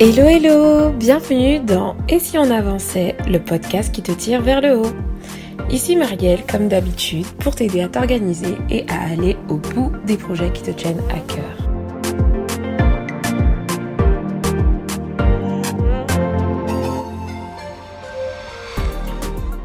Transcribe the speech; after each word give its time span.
Hello 0.00 0.28
hello, 0.28 0.92
bienvenue 0.92 1.58
dans 1.58 1.96
Et 2.08 2.20
si 2.20 2.38
on 2.38 2.52
avançait, 2.52 3.16
le 3.26 3.42
podcast 3.42 3.92
qui 3.92 4.00
te 4.00 4.12
tire 4.12 4.40
vers 4.42 4.60
le 4.60 4.78
haut. 4.78 4.92
Ici 5.70 5.96
Marielle, 5.96 6.46
comme 6.46 6.68
d'habitude, 6.68 7.26
pour 7.40 7.56
t'aider 7.56 7.80
à 7.80 7.88
t'organiser 7.88 8.56
et 8.70 8.88
à 8.88 9.00
aller 9.10 9.36
au 9.48 9.56
bout 9.56 9.90
des 10.06 10.16
projets 10.16 10.52
qui 10.52 10.62
te 10.62 10.70
tiennent 10.70 11.02
à 11.10 11.18
cœur. 11.18 11.68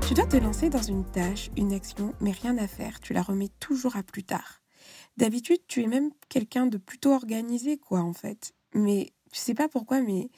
Tu 0.08 0.16
dois 0.16 0.26
te 0.26 0.38
lancer 0.38 0.72
dans 0.72 0.82
une 0.82 1.06
tâche, 1.06 1.52
une 1.58 1.74
action, 1.74 2.16
mais 2.22 2.32
rien 2.32 2.58
à 2.58 2.66
faire, 2.66 3.00
tu 3.02 3.14
la 3.14 3.22
remets 3.22 3.52
toujours 3.60 3.98
à 3.98 4.02
plus 4.02 4.24
tard. 4.24 4.62
D'habitude, 5.16 5.60
tu 5.68 5.84
es 5.84 5.88
même 5.88 6.10
quelqu'un 6.28 6.66
de 6.66 6.80
plutôt 6.80 7.14
organisé, 7.14 7.78
quoi, 7.78 8.00
en 8.00 8.14
fait. 8.14 8.56
Mais 8.74 9.12
tu 9.34 9.40
sais 9.40 9.56
pas 9.56 9.68
pourquoi, 9.68 10.00
mais 10.02 10.30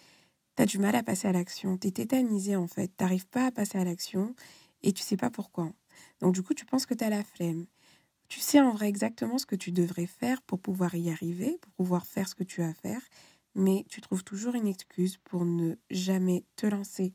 tu 0.55 0.63
as 0.63 0.65
du 0.65 0.79
mal 0.79 0.95
à 0.95 1.03
passer 1.03 1.27
à 1.27 1.33
l'action. 1.33 1.77
Tu 1.77 1.89
es 1.89 1.91
tétanisé 1.91 2.55
en 2.55 2.67
fait. 2.67 2.87
Tu 2.87 3.03
n'arrives 3.03 3.27
pas 3.27 3.47
à 3.47 3.51
passer 3.51 3.77
à 3.77 3.83
l'action 3.83 4.33
et 4.83 4.93
tu 4.93 5.03
sais 5.03 5.17
pas 5.17 5.29
pourquoi. 5.29 5.71
Donc 6.21 6.33
du 6.33 6.41
coup, 6.41 6.53
tu 6.53 6.65
penses 6.65 6.85
que 6.85 6.93
tu 6.93 7.03
as 7.03 7.09
la 7.09 7.23
flemme. 7.23 7.65
Tu 8.29 8.39
sais 8.39 8.59
en 8.59 8.71
vrai 8.71 8.87
exactement 8.87 9.37
ce 9.37 9.45
que 9.45 9.55
tu 9.55 9.71
devrais 9.71 10.07
faire 10.07 10.41
pour 10.41 10.59
pouvoir 10.59 10.95
y 10.95 11.11
arriver, 11.11 11.57
pour 11.61 11.73
pouvoir 11.73 12.05
faire 12.05 12.27
ce 12.27 12.35
que 12.35 12.43
tu 12.43 12.61
as 12.61 12.69
à 12.69 12.73
faire, 12.73 13.01
mais 13.53 13.85
tu 13.89 14.01
trouves 14.01 14.23
toujours 14.23 14.55
une 14.55 14.67
excuse 14.67 15.17
pour 15.25 15.45
ne 15.45 15.75
jamais 15.91 16.43
te 16.55 16.65
lancer. 16.65 17.13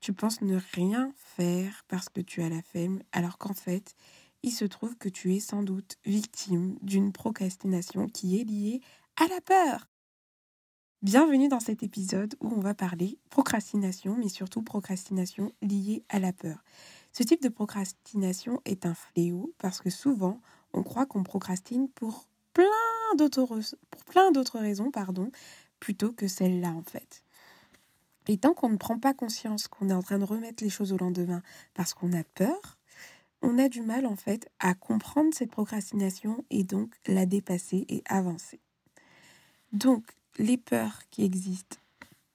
Tu 0.00 0.12
penses 0.12 0.42
ne 0.42 0.60
rien 0.74 1.12
faire 1.16 1.84
parce 1.88 2.08
que 2.08 2.20
tu 2.20 2.42
as 2.42 2.50
la 2.50 2.62
flemme, 2.62 3.02
alors 3.10 3.38
qu'en 3.38 3.54
fait, 3.54 3.94
il 4.42 4.52
se 4.52 4.64
trouve 4.64 4.96
que 4.96 5.08
tu 5.08 5.34
es 5.34 5.40
sans 5.40 5.62
doute 5.64 5.96
victime 6.04 6.78
d'une 6.82 7.12
procrastination 7.12 8.08
qui 8.08 8.40
est 8.40 8.44
liée 8.44 8.80
à 9.16 9.26
la 9.26 9.40
peur. 9.40 9.88
Bienvenue 11.02 11.46
dans 11.46 11.60
cet 11.60 11.84
épisode 11.84 12.34
où 12.40 12.48
on 12.48 12.58
va 12.58 12.74
parler 12.74 13.20
procrastination, 13.30 14.16
mais 14.18 14.28
surtout 14.28 14.62
procrastination 14.62 15.52
liée 15.62 16.02
à 16.08 16.18
la 16.18 16.32
peur. 16.32 16.64
Ce 17.12 17.22
type 17.22 17.40
de 17.40 17.48
procrastination 17.48 18.60
est 18.64 18.84
un 18.84 18.94
fléau 18.94 19.54
parce 19.58 19.80
que 19.80 19.90
souvent 19.90 20.40
on 20.72 20.82
croit 20.82 21.06
qu'on 21.06 21.22
procrastine 21.22 21.88
pour 21.88 22.26
plein 22.52 22.64
d'autres 23.16 24.58
raisons 24.58 24.90
pardon, 24.90 25.30
plutôt 25.78 26.10
que 26.10 26.26
celle-là 26.26 26.70
en 26.70 26.82
fait. 26.82 27.22
Et 28.26 28.36
tant 28.36 28.52
qu'on 28.52 28.70
ne 28.70 28.76
prend 28.76 28.98
pas 28.98 29.14
conscience 29.14 29.68
qu'on 29.68 29.90
est 29.90 29.94
en 29.94 30.02
train 30.02 30.18
de 30.18 30.24
remettre 30.24 30.64
les 30.64 30.70
choses 30.70 30.92
au 30.92 30.98
lendemain 30.98 31.42
parce 31.74 31.94
qu'on 31.94 32.12
a 32.12 32.24
peur, 32.24 32.76
on 33.40 33.56
a 33.60 33.68
du 33.68 33.82
mal 33.82 34.04
en 34.04 34.16
fait 34.16 34.50
à 34.58 34.74
comprendre 34.74 35.32
cette 35.32 35.52
procrastination 35.52 36.44
et 36.50 36.64
donc 36.64 36.92
la 37.06 37.24
dépasser 37.24 37.86
et 37.88 38.02
avancer. 38.08 38.58
Donc, 39.72 40.17
les 40.38 40.56
peurs 40.56 41.00
qui 41.10 41.24
existent, 41.24 41.76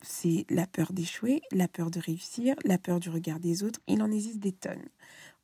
c'est 0.02 0.46
la 0.50 0.68
peur 0.68 0.92
d'échouer, 0.92 1.42
la 1.52 1.68
peur 1.68 1.90
de 1.90 2.00
réussir, 2.00 2.56
la 2.66 2.78
peur 2.78 3.00
du 3.00 3.10
regard 3.10 3.40
des 3.40 3.64
autres. 3.64 3.80
Il 3.88 4.02
en 4.04 4.12
existe 4.12 4.40
des 4.40 4.52
tonnes. 4.52 4.90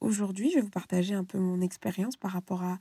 Aujourd'hui, 0.01 0.49
je 0.49 0.55
vais 0.55 0.61
vous 0.61 0.69
partager 0.69 1.13
un 1.13 1.23
peu 1.23 1.39
mon 1.39 1.61
expérience 1.61 2.17
par 2.17 2.31
rapport 2.31 2.63
à, 2.63 2.77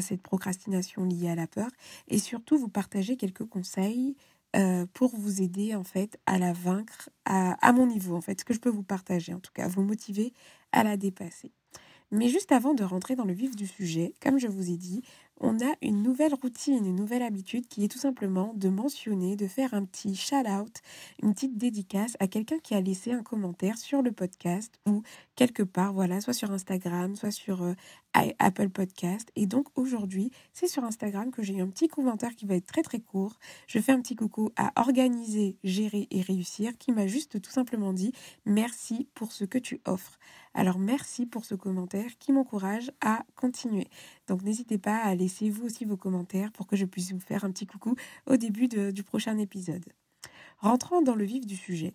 cette 0.00 0.22
procrastination 0.22 1.04
liée 1.04 1.28
à 1.28 1.34
la 1.34 1.46
peur 1.46 1.68
et 2.08 2.18
surtout 2.18 2.56
vous 2.56 2.68
partager 2.68 3.16
quelques 3.18 3.44
conseils 3.44 4.16
euh, 4.56 4.86
pour 4.94 5.14
vous 5.14 5.42
aider 5.42 5.74
en 5.74 5.84
fait 5.84 6.18
à 6.24 6.38
la 6.38 6.54
vaincre 6.54 7.10
à, 7.26 7.52
à, 7.66 7.72
mon 7.72 7.86
niveau 7.86 8.16
en 8.16 8.22
fait, 8.22 8.40
ce 8.40 8.44
que 8.46 8.54
je 8.54 8.60
peux 8.60 8.70
vous 8.70 8.82
partager 8.82 9.34
en 9.34 9.40
tout 9.40 9.52
cas, 9.52 9.68
vous 9.68 9.82
motiver 9.82 10.32
à 10.72 10.82
la 10.82 10.96
dépasser. 10.96 11.52
Mais 12.10 12.28
juste 12.28 12.52
avant 12.52 12.72
de 12.74 12.84
rentrer 12.84 13.16
dans 13.16 13.24
le 13.24 13.32
vif 13.32 13.56
du 13.56 13.66
sujet, 13.66 14.14
comme 14.20 14.38
je 14.38 14.46
vous 14.46 14.70
ai 14.70 14.76
dit, 14.76 15.02
on 15.42 15.60
a 15.60 15.74
une 15.82 16.02
nouvelle 16.02 16.34
routine, 16.34 16.86
une 16.86 16.96
nouvelle 16.96 17.22
habitude 17.22 17.66
qui 17.66 17.84
est 17.84 17.88
tout 17.88 17.98
simplement 17.98 18.52
de 18.54 18.68
mentionner, 18.68 19.36
de 19.36 19.46
faire 19.46 19.74
un 19.74 19.84
petit 19.84 20.14
shout-out, 20.14 20.80
une 21.22 21.34
petite 21.34 21.58
dédicace 21.58 22.16
à 22.20 22.28
quelqu'un 22.28 22.58
qui 22.58 22.74
a 22.74 22.80
laissé 22.80 23.12
un 23.12 23.22
commentaire 23.22 23.76
sur 23.76 24.02
le 24.02 24.12
podcast 24.12 24.78
ou 24.86 25.02
quelque 25.34 25.62
part, 25.62 25.92
voilà, 25.92 26.20
soit 26.20 26.32
sur 26.32 26.50
Instagram, 26.52 27.16
soit 27.16 27.32
sur 27.32 27.62
euh, 27.62 27.74
Apple 28.38 28.68
Podcast. 28.68 29.30
Et 29.36 29.46
donc 29.46 29.66
aujourd'hui, 29.74 30.30
c'est 30.52 30.68
sur 30.68 30.84
Instagram 30.84 31.30
que 31.30 31.42
j'ai 31.42 31.54
eu 31.54 31.62
un 31.62 31.68
petit 31.68 31.88
commentaire 31.88 32.34
qui 32.36 32.46
va 32.46 32.54
être 32.54 32.66
très 32.66 32.82
très 32.82 33.00
court. 33.00 33.38
Je 33.66 33.80
fais 33.80 33.92
un 33.92 34.00
petit 34.00 34.16
coucou 34.16 34.50
à 34.56 34.72
Organiser, 34.80 35.56
Gérer 35.64 36.06
et 36.10 36.20
Réussir 36.20 36.78
qui 36.78 36.92
m'a 36.92 37.06
juste 37.06 37.40
tout 37.40 37.50
simplement 37.50 37.92
dit 37.92 38.12
merci 38.46 39.08
pour 39.14 39.32
ce 39.32 39.44
que 39.44 39.58
tu 39.58 39.80
offres. 39.86 40.18
Alors 40.54 40.78
merci 40.78 41.24
pour 41.26 41.44
ce 41.44 41.54
commentaire 41.54 42.10
qui 42.18 42.32
m'encourage 42.32 42.90
à 43.00 43.24
continuer. 43.36 43.88
Donc 44.28 44.42
n'hésitez 44.42 44.78
pas 44.78 44.98
à 44.98 45.14
laisser 45.14 45.48
vous 45.48 45.64
aussi 45.64 45.84
vos 45.84 45.96
commentaires 45.96 46.52
pour 46.52 46.66
que 46.66 46.76
je 46.76 46.84
puisse 46.84 47.12
vous 47.12 47.20
faire 47.20 47.44
un 47.44 47.50
petit 47.50 47.66
coucou 47.66 47.94
au 48.26 48.36
début 48.36 48.68
du 48.68 49.02
prochain 49.02 49.38
épisode. 49.38 49.84
Rentrons 50.58 51.02
dans 51.02 51.14
le 51.14 51.24
vif 51.24 51.46
du 51.46 51.56
sujet. 51.56 51.94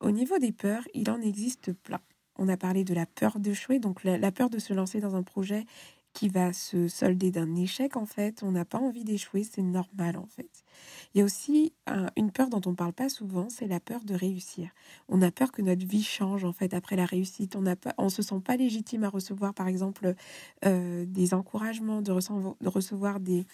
Au 0.00 0.10
niveau 0.10 0.38
des 0.38 0.52
peurs, 0.52 0.86
il 0.94 1.10
en 1.10 1.20
existe 1.20 1.72
plein. 1.72 2.00
On 2.36 2.48
a 2.48 2.56
parlé 2.56 2.84
de 2.84 2.94
la 2.94 3.06
peur 3.06 3.38
d'échouer, 3.38 3.78
donc 3.78 4.02
la, 4.04 4.32
peur 4.32 4.50
de 4.50 4.58
se 4.58 4.72
lancer 4.72 5.00
dans 5.00 5.14
un 5.14 5.22
projet 5.22 5.66
qui 6.14 6.28
va 6.28 6.52
se 6.52 6.88
solder 6.88 7.30
d'un 7.30 7.54
échec 7.56 7.96
en 7.96 8.06
fait. 8.06 8.42
On 8.42 8.52
n'a 8.52 8.64
pas 8.64 8.78
envie 8.78 9.04
d'échouer, 9.04 9.44
c'est 9.44 9.62
normal 9.62 10.16
en 10.16 10.26
fait. 10.26 10.64
Il 11.14 11.18
y 11.18 11.20
a 11.20 11.24
aussi 11.24 11.74
une 12.16 12.30
peur 12.30 12.48
dont 12.48 12.60
on 12.64 12.70
ne 12.70 12.76
parle 12.76 12.92
pas 12.92 13.08
souvent, 13.08 13.48
c'est 13.50 13.66
la 13.66 13.80
peur 13.80 14.04
de 14.04 14.14
réussir. 14.14 14.70
On 15.08 15.20
a 15.20 15.30
peur 15.30 15.52
que 15.52 15.60
notre 15.60 15.86
vie 15.86 16.02
change 16.02 16.44
en 16.44 16.52
fait 16.52 16.72
après 16.72 16.96
la 16.96 17.04
réussite. 17.04 17.56
On 17.56 17.62
ne 17.62 18.08
se 18.08 18.22
sent 18.22 18.40
pas 18.44 18.56
légitime 18.56 19.04
à 19.04 19.08
recevoir 19.08 19.52
par 19.52 19.68
exemple 19.68 20.14
euh, 20.64 21.04
des 21.06 21.34
encouragements, 21.34 22.00
de 22.00 22.12
recevoir 22.12 23.20
des, 23.20 23.44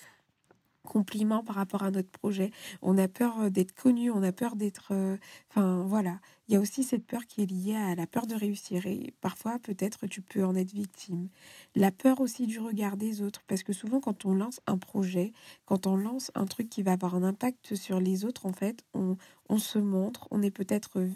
compliments 0.83 1.43
par 1.43 1.57
rapport 1.57 1.83
à 1.83 1.91
notre 1.91 2.11
projet. 2.11 2.51
On 2.83 2.99
a 2.99 3.09
peur 3.09 3.41
euh, 3.41 3.51
d'être 3.51 3.73
connu, 3.73 4.11
on 4.11 4.23
a 4.23 4.33
peur 4.33 4.57
d'être... 4.57 4.89
Euh, 4.93 5.17
enfin 5.51 5.83
voilà, 5.87 6.21
il 6.49 6.55
y 6.55 6.57
a 6.57 6.61
aussi 6.61 6.83
cette 6.83 7.07
peur 7.07 7.27
qui 7.27 7.43
est 7.43 7.47
liée 7.47 7.77
à 7.77 7.95
la 7.95 8.07
peur 8.07 8.27
de 8.27 8.35
réussir 8.35 8.87
et 8.87 9.13
parfois 9.21 9.59
peut-être 9.59 10.07
tu 10.07 10.21
peux 10.23 10.45
en 10.45 10.55
être 10.57 10.73
victime. 10.73 11.29
La 11.75 11.91
peur 11.91 12.21
aussi 12.21 12.47
du 12.47 12.59
regard 12.59 12.97
des 12.97 13.23
autres 13.23 13.43
parce 13.47 13.63
que 13.63 13.73
souvent 13.73 14.01
quand 14.01 14.25
on 14.25 14.35
lance 14.35 14.61
un 14.67 14.79
projet, 14.79 15.33
quand 15.65 15.87
on 15.87 15.97
lance 15.97 16.31
un 16.35 16.47
truc 16.47 16.69
qui 16.69 16.83
va 16.83 16.93
avoir 16.93 17.15
un 17.15 17.23
impact 17.23 17.75
sur 17.75 18.01
les 18.01 18.25
autres, 18.25 18.47
en 18.47 18.53
fait, 18.53 18.85
on, 18.95 19.17
on 19.49 19.59
se 19.59 19.79
montre, 19.79 20.29
on 20.31 20.43
est 20.43 20.51
peut-être... 20.51 21.07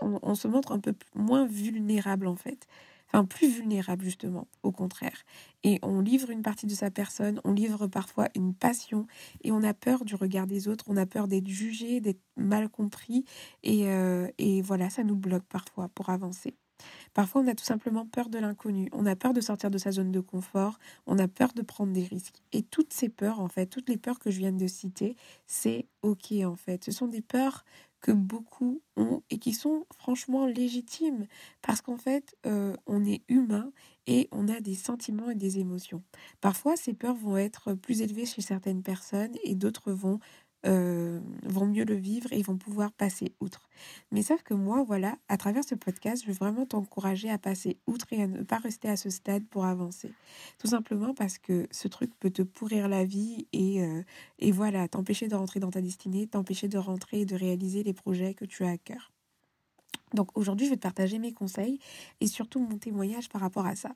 On, 0.00 0.18
on 0.22 0.34
se 0.34 0.48
montre 0.48 0.72
un 0.72 0.80
peu 0.80 0.94
moins 1.14 1.46
vulnérable 1.46 2.26
en 2.26 2.34
fait 2.34 2.66
enfin 3.12 3.24
plus 3.24 3.48
vulnérable 3.48 4.04
justement, 4.04 4.48
au 4.62 4.72
contraire. 4.72 5.22
Et 5.64 5.78
on 5.82 6.00
livre 6.00 6.30
une 6.30 6.42
partie 6.42 6.66
de 6.66 6.74
sa 6.74 6.90
personne, 6.90 7.40
on 7.44 7.52
livre 7.52 7.86
parfois 7.86 8.28
une 8.34 8.54
passion, 8.54 9.06
et 9.42 9.52
on 9.52 9.62
a 9.62 9.74
peur 9.74 10.04
du 10.04 10.14
regard 10.14 10.46
des 10.46 10.68
autres, 10.68 10.84
on 10.88 10.96
a 10.96 11.06
peur 11.06 11.28
d'être 11.28 11.48
jugé, 11.48 12.00
d'être 12.00 12.22
mal 12.36 12.68
compris, 12.68 13.24
et, 13.62 13.88
euh, 13.88 14.28
et 14.38 14.62
voilà, 14.62 14.90
ça 14.90 15.04
nous 15.04 15.16
bloque 15.16 15.44
parfois 15.44 15.88
pour 15.88 16.10
avancer. 16.10 16.54
Parfois, 17.14 17.42
on 17.42 17.46
a 17.46 17.54
tout 17.54 17.64
simplement 17.64 18.06
peur 18.06 18.28
de 18.28 18.38
l'inconnu, 18.38 18.88
on 18.92 19.06
a 19.06 19.16
peur 19.16 19.32
de 19.32 19.40
sortir 19.40 19.70
de 19.70 19.78
sa 19.78 19.92
zone 19.92 20.10
de 20.10 20.20
confort, 20.20 20.78
on 21.06 21.18
a 21.18 21.28
peur 21.28 21.52
de 21.52 21.62
prendre 21.62 21.92
des 21.92 22.04
risques. 22.04 22.42
Et 22.52 22.62
toutes 22.62 22.92
ces 22.92 23.08
peurs, 23.08 23.40
en 23.40 23.48
fait, 23.48 23.66
toutes 23.66 23.88
les 23.88 23.96
peurs 23.98 24.18
que 24.18 24.30
je 24.30 24.38
viens 24.38 24.52
de 24.52 24.66
citer, 24.66 25.16
c'est 25.46 25.86
OK, 26.02 26.32
en 26.44 26.56
fait. 26.56 26.84
Ce 26.84 26.90
sont 26.92 27.08
des 27.08 27.22
peurs 27.22 27.64
que 28.02 28.12
beaucoup 28.12 28.82
ont 28.96 29.22
et 29.30 29.38
qui 29.38 29.52
sont 29.54 29.86
franchement 29.96 30.46
légitimes 30.46 31.26
parce 31.62 31.80
qu'en 31.82 31.96
fait, 31.96 32.36
euh, 32.46 32.76
on 32.86 33.04
est 33.06 33.22
humain 33.28 33.72
et 34.06 34.28
on 34.32 34.48
a 34.48 34.60
des 34.60 34.74
sentiments 34.74 35.30
et 35.30 35.34
des 35.36 35.58
émotions. 35.60 36.02
Parfois, 36.40 36.76
ces 36.76 36.92
peurs 36.94 37.14
vont 37.14 37.36
être 37.36 37.74
plus 37.74 38.02
élevées 38.02 38.26
chez 38.26 38.42
certaines 38.42 38.82
personnes 38.82 39.32
et 39.44 39.54
d'autres 39.54 39.92
vont 39.92 40.18
euh, 40.66 41.20
vont 41.42 41.66
mieux 41.66 41.84
le 41.84 41.94
vivre 41.94 42.32
et 42.32 42.42
vont 42.42 42.56
pouvoir 42.56 42.92
passer 42.92 43.32
outre. 43.40 43.68
Mais 44.10 44.22
sauf 44.22 44.42
que 44.42 44.54
moi, 44.54 44.84
voilà, 44.84 45.16
à 45.28 45.36
travers 45.36 45.64
ce 45.64 45.74
podcast, 45.74 46.22
je 46.22 46.28
veux 46.28 46.36
vraiment 46.36 46.66
t'encourager 46.66 47.30
à 47.30 47.38
passer 47.38 47.78
outre 47.86 48.06
et 48.12 48.22
à 48.22 48.26
ne 48.26 48.42
pas 48.42 48.58
rester 48.58 48.88
à 48.88 48.96
ce 48.96 49.10
stade 49.10 49.44
pour 49.46 49.64
avancer. 49.64 50.12
Tout 50.58 50.68
simplement 50.68 51.14
parce 51.14 51.38
que 51.38 51.66
ce 51.70 51.88
truc 51.88 52.12
peut 52.20 52.30
te 52.30 52.42
pourrir 52.42 52.88
la 52.88 53.04
vie 53.04 53.46
et, 53.52 53.82
euh, 53.82 54.02
et 54.38 54.52
voilà, 54.52 54.86
t'empêcher 54.88 55.28
de 55.28 55.34
rentrer 55.34 55.60
dans 55.60 55.70
ta 55.70 55.80
destinée, 55.80 56.26
t'empêcher 56.26 56.68
de 56.68 56.78
rentrer 56.78 57.20
et 57.20 57.26
de 57.26 57.34
réaliser 57.34 57.82
les 57.82 57.92
projets 57.92 58.34
que 58.34 58.44
tu 58.44 58.64
as 58.64 58.70
à 58.70 58.78
cœur. 58.78 59.10
Donc 60.14 60.36
aujourd'hui, 60.36 60.66
je 60.66 60.70
vais 60.72 60.76
te 60.76 60.82
partager 60.82 61.18
mes 61.18 61.32
conseils 61.32 61.78
et 62.20 62.26
surtout 62.26 62.60
mon 62.60 62.78
témoignage 62.78 63.28
par 63.28 63.40
rapport 63.40 63.66
à 63.66 63.76
ça. 63.76 63.94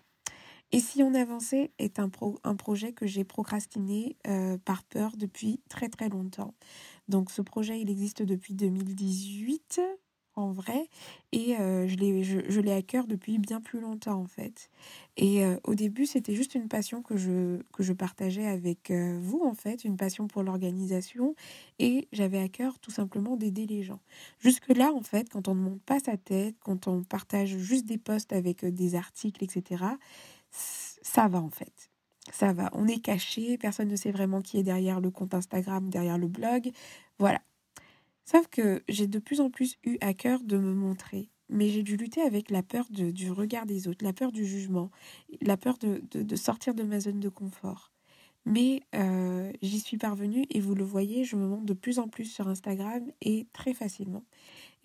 Et 0.72 0.80
si 0.80 1.02
on 1.02 1.14
avançait 1.14 1.70
est 1.78 1.98
un, 1.98 2.10
un 2.44 2.56
projet 2.56 2.92
que 2.92 3.06
j'ai 3.06 3.24
procrastiné 3.24 4.16
euh, 4.26 4.58
par 4.58 4.82
peur 4.82 5.12
depuis 5.16 5.60
très 5.68 5.88
très 5.88 6.08
longtemps. 6.08 6.54
Donc 7.08 7.30
ce 7.30 7.42
projet, 7.42 7.80
il 7.80 7.88
existe 7.88 8.22
depuis 8.22 8.54
2018 8.54 9.80
en 10.38 10.50
vrai 10.50 10.90
et 11.32 11.56
euh, 11.56 11.88
je 11.88 11.96
l'ai 11.96 12.22
je, 12.22 12.60
l'ai 12.60 12.72
à 12.72 12.82
cœur 12.82 13.06
depuis 13.06 13.38
bien 13.38 13.62
plus 13.62 13.80
longtemps 13.80 14.20
en 14.20 14.26
fait. 14.26 14.68
Et 15.16 15.42
euh, 15.42 15.56
au 15.64 15.74
début, 15.74 16.04
c'était 16.04 16.34
juste 16.34 16.54
une 16.54 16.68
passion 16.68 17.00
que 17.00 17.16
je 17.16 17.62
que 17.72 17.82
je 17.82 17.94
partageais 17.94 18.46
avec 18.46 18.90
vous 18.90 19.40
en 19.44 19.54
fait, 19.54 19.84
une 19.84 19.96
passion 19.96 20.26
pour 20.26 20.42
l'organisation 20.42 21.36
et 21.78 22.08
j'avais 22.12 22.40
à 22.40 22.48
cœur 22.48 22.78
tout 22.80 22.90
simplement 22.90 23.36
d'aider 23.36 23.66
les 23.66 23.82
gens. 23.82 24.00
Jusque 24.40 24.68
là 24.68 24.92
en 24.92 25.00
fait, 25.00 25.30
quand 25.30 25.48
on 25.48 25.54
ne 25.54 25.60
monte 25.60 25.82
pas 25.82 26.00
sa 26.00 26.18
tête, 26.18 26.56
quand 26.60 26.86
on 26.86 27.02
partage 27.02 27.56
juste 27.56 27.86
des 27.86 27.98
posts 27.98 28.32
avec 28.32 28.64
des 28.66 28.94
articles 28.94 29.42
etc 29.42 29.96
ça 31.03 31.29
va 31.29 31.41
en 31.41 31.50
fait. 31.50 31.91
Ça 32.32 32.53
va, 32.53 32.70
on 32.73 32.88
est 32.88 32.99
caché, 32.99 33.56
personne 33.56 33.88
ne 33.88 33.97
sait 33.97 34.11
vraiment 34.11 34.43
qui 34.43 34.58
est 34.58 34.64
derrière 34.64 35.00
le 35.00 35.11
compte 35.11 35.35
Instagram, 35.35 35.88
derrière 35.88 36.19
le 36.19 36.26
blog. 36.26 36.70
Voilà. 37.19 37.41
Sauf 38.25 38.49
que 38.49 38.82
j'ai 38.88 39.06
de 39.06 39.20
plus 39.20 39.41
en 39.41 39.50
plus 39.50 39.79
eu 39.85 39.99
à 40.00 40.12
cœur 40.12 40.43
de 40.43 40.58
me 40.58 40.75
montrer, 40.75 41.31
mais 41.49 41.69
j'ai 41.69 41.85
dû 41.85 41.97
lutter 41.97 42.23
avec 42.23 42.50
la 42.50 42.64
peur 42.64 42.87
du 42.91 43.31
regard 43.31 43.67
des 43.67 43.87
autres, 43.87 44.05
la 44.05 44.12
peur 44.12 44.32
du 44.32 44.44
jugement, 44.44 44.91
la 45.41 45.56
peur 45.56 45.79
de, 45.79 46.37
sortir 46.37 46.75
de 46.75 46.82
ma 46.82 46.99
zone 46.99 47.20
de 47.20 47.29
confort. 47.29 47.93
Mais 48.44 48.82
euh, 48.94 49.52
j'y 49.62 49.79
suis 49.79 49.97
parvenue 49.97 50.44
et 50.50 50.61
vous 50.61 50.75
le 50.75 50.85
voyez, 50.85 51.25
je 51.25 51.37
me 51.37 51.47
montre 51.47 51.64
de 51.64 51.73
plus 51.73 51.99
en 52.00 52.09
plus 52.09 52.25
sur 52.25 52.49
Instagram 52.49 53.05
et 53.20 53.47
très 53.52 53.75
facilement. 53.75 54.25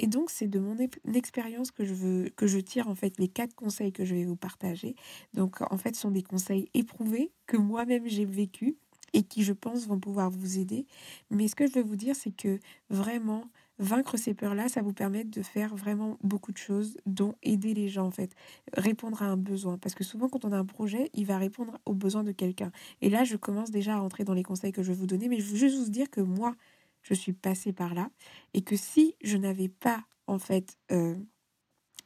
Et 0.02 0.08
donc 0.08 0.32
c'est 0.32 0.48
de 0.48 0.60
mon 0.60 0.76
expérience 1.14 1.70
que 1.70 1.86
je 1.86 1.94
veux 1.94 2.30
que 2.36 2.48
je 2.48 2.58
tire 2.58 2.88
en 2.88 2.96
fait 2.96 3.20
les 3.20 3.28
quatre 3.28 3.54
conseils 3.54 3.94
que 3.94 4.04
je 4.04 4.16
vais 4.16 4.26
vous 4.26 4.36
partager. 4.36 4.96
Donc 5.36 5.62
en 5.62 5.78
fait 5.78 5.96
ce 5.96 6.02
sont 6.02 6.12
des 6.12 6.24
conseils 6.24 6.70
éprouvés 6.74 7.32
que 7.46 7.56
moi-même 7.56 8.08
j'ai 8.08 8.26
vécu 8.26 8.78
et 9.14 9.22
qui 9.22 9.44
je 9.44 9.54
pense 9.54 9.88
vont 9.88 10.00
pouvoir 10.00 10.32
vous 10.32 10.58
aider. 10.58 10.88
Mais 11.30 11.48
ce 11.48 11.54
que 11.54 11.68
je 11.68 11.74
veux 11.74 11.84
vous 11.84 11.96
dire 11.96 12.16
c'est 12.16 12.36
que 12.36 12.60
vraiment 12.90 13.44
vaincre 13.78 14.16
ces 14.18 14.34
peurs-là, 14.34 14.70
ça 14.70 14.82
vous 14.82 14.94
permet 14.94 15.24
de 15.24 15.42
faire 15.42 15.76
vraiment 15.76 16.18
beaucoup 16.24 16.52
de 16.52 16.58
choses, 16.58 16.98
dont 17.06 17.36
aider 17.42 17.74
les 17.74 17.90
gens 17.90 18.06
en 18.06 18.12
fait, 18.12 18.32
répondre 18.74 19.22
à 19.22 19.26
un 19.26 19.38
besoin. 19.38 19.78
Parce 19.78 19.96
que 19.96 20.04
souvent 20.04 20.30
quand 20.30 20.46
on 20.46 20.52
a 20.52 20.58
un 20.58 20.66
projet, 20.66 21.10
il 21.14 21.26
va 21.26 21.38
répondre 21.38 21.78
aux 21.86 21.96
besoins 21.96 22.24
de 22.24 22.32
quelqu'un. 22.32 22.72
Et 23.02 23.10
là, 23.10 23.24
je 23.24 23.36
commence 23.36 23.72
déjà 23.72 23.96
à 23.96 24.00
rentrer 24.00 24.24
dans 24.24 24.34
les 24.34 24.44
conseils 24.44 24.72
que 24.72 24.84
je 24.84 24.92
vais 24.92 24.98
vous 24.98 25.08
donner, 25.08 25.28
mais 25.28 25.40
je 25.40 25.46
veux 25.46 25.58
juste 25.58 25.78
vous 25.78 25.90
dire 25.90 26.10
que 26.10 26.22
moi, 26.22 26.56
je 27.04 27.14
suis 27.14 27.34
passée 27.34 27.74
par 27.74 27.94
là 27.94 28.10
et 28.54 28.62
que 28.62 28.76
si 28.76 29.16
je 29.24 29.38
n'avais 29.38 29.70
pas 29.70 30.04
en 30.28 30.40
fait 30.40 30.78
euh, 30.92 31.16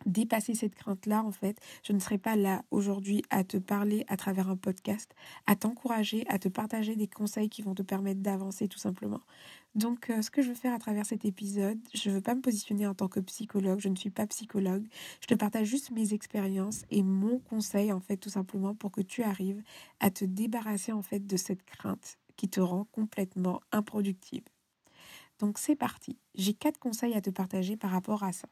dépasser 0.06 0.54
cette 0.54 0.76
crainte-là, 0.76 1.24
en 1.24 1.32
fait, 1.32 1.58
je 1.84 1.94
ne 1.94 2.00
serais 2.00 2.18
pas 2.18 2.36
là 2.36 2.64
aujourd'hui 2.72 3.24
à 3.30 3.44
te 3.44 3.58
parler 3.58 4.06
à 4.08 4.18
travers 4.18 4.50
un 4.50 4.58
podcast, 4.58 5.16
à 5.48 5.56
t'encourager, 5.56 6.26
à 6.28 6.40
te 6.40 6.48
partager 6.48 6.96
des 6.96 7.08
conseils 7.08 7.50
qui 7.50 7.62
vont 7.62 7.76
te 7.76 7.82
permettre 7.82 8.22
d'avancer 8.22 8.68
tout 8.68 8.78
simplement. 8.78 9.22
Donc, 9.74 10.10
euh, 10.10 10.22
ce 10.22 10.32
que 10.32 10.42
je 10.42 10.50
veux 10.50 10.56
faire 10.56 10.74
à 10.74 10.80
travers 10.80 11.06
cet 11.06 11.26
épisode, 11.26 11.80
je 11.94 12.10
ne 12.10 12.16
veux 12.16 12.22
pas 12.22 12.36
me 12.36 12.42
positionner 12.42 12.88
en 12.88 12.94
tant 12.94 13.08
que 13.08 13.20
psychologue, 13.20 13.80
je 13.80 13.90
ne 13.90 13.96
suis 13.96 14.12
pas 14.12 14.28
psychologue, 14.28 14.88
je 15.22 15.28
te 15.28 15.34
partage 15.34 15.68
juste 15.68 15.92
mes 15.92 16.14
expériences 16.14 16.86
et 16.92 17.04
mon 17.04 17.40
conseil, 17.40 17.92
en 17.92 18.00
fait, 18.00 18.18
tout 18.18 18.30
simplement 18.30 18.76
pour 18.76 18.92
que 18.92 19.02
tu 19.02 19.24
arrives 19.24 19.62
à 20.00 20.12
te 20.12 20.26
débarrasser, 20.26 20.92
en 20.92 21.02
fait, 21.02 21.26
de 21.26 21.38
cette 21.38 21.64
crainte 21.64 22.18
qui 22.38 22.50
te 22.50 22.60
rend 22.60 22.86
complètement 22.86 23.62
improductive. 23.72 24.44
Donc, 25.40 25.58
c'est 25.58 25.76
parti. 25.76 26.20
J'ai 26.36 26.54
quatre 26.54 26.80
conseils 26.80 27.14
à 27.14 27.22
te 27.22 27.30
partager 27.30 27.78
par 27.78 27.92
rapport 27.92 28.24
à 28.24 28.32
ça. 28.32 28.48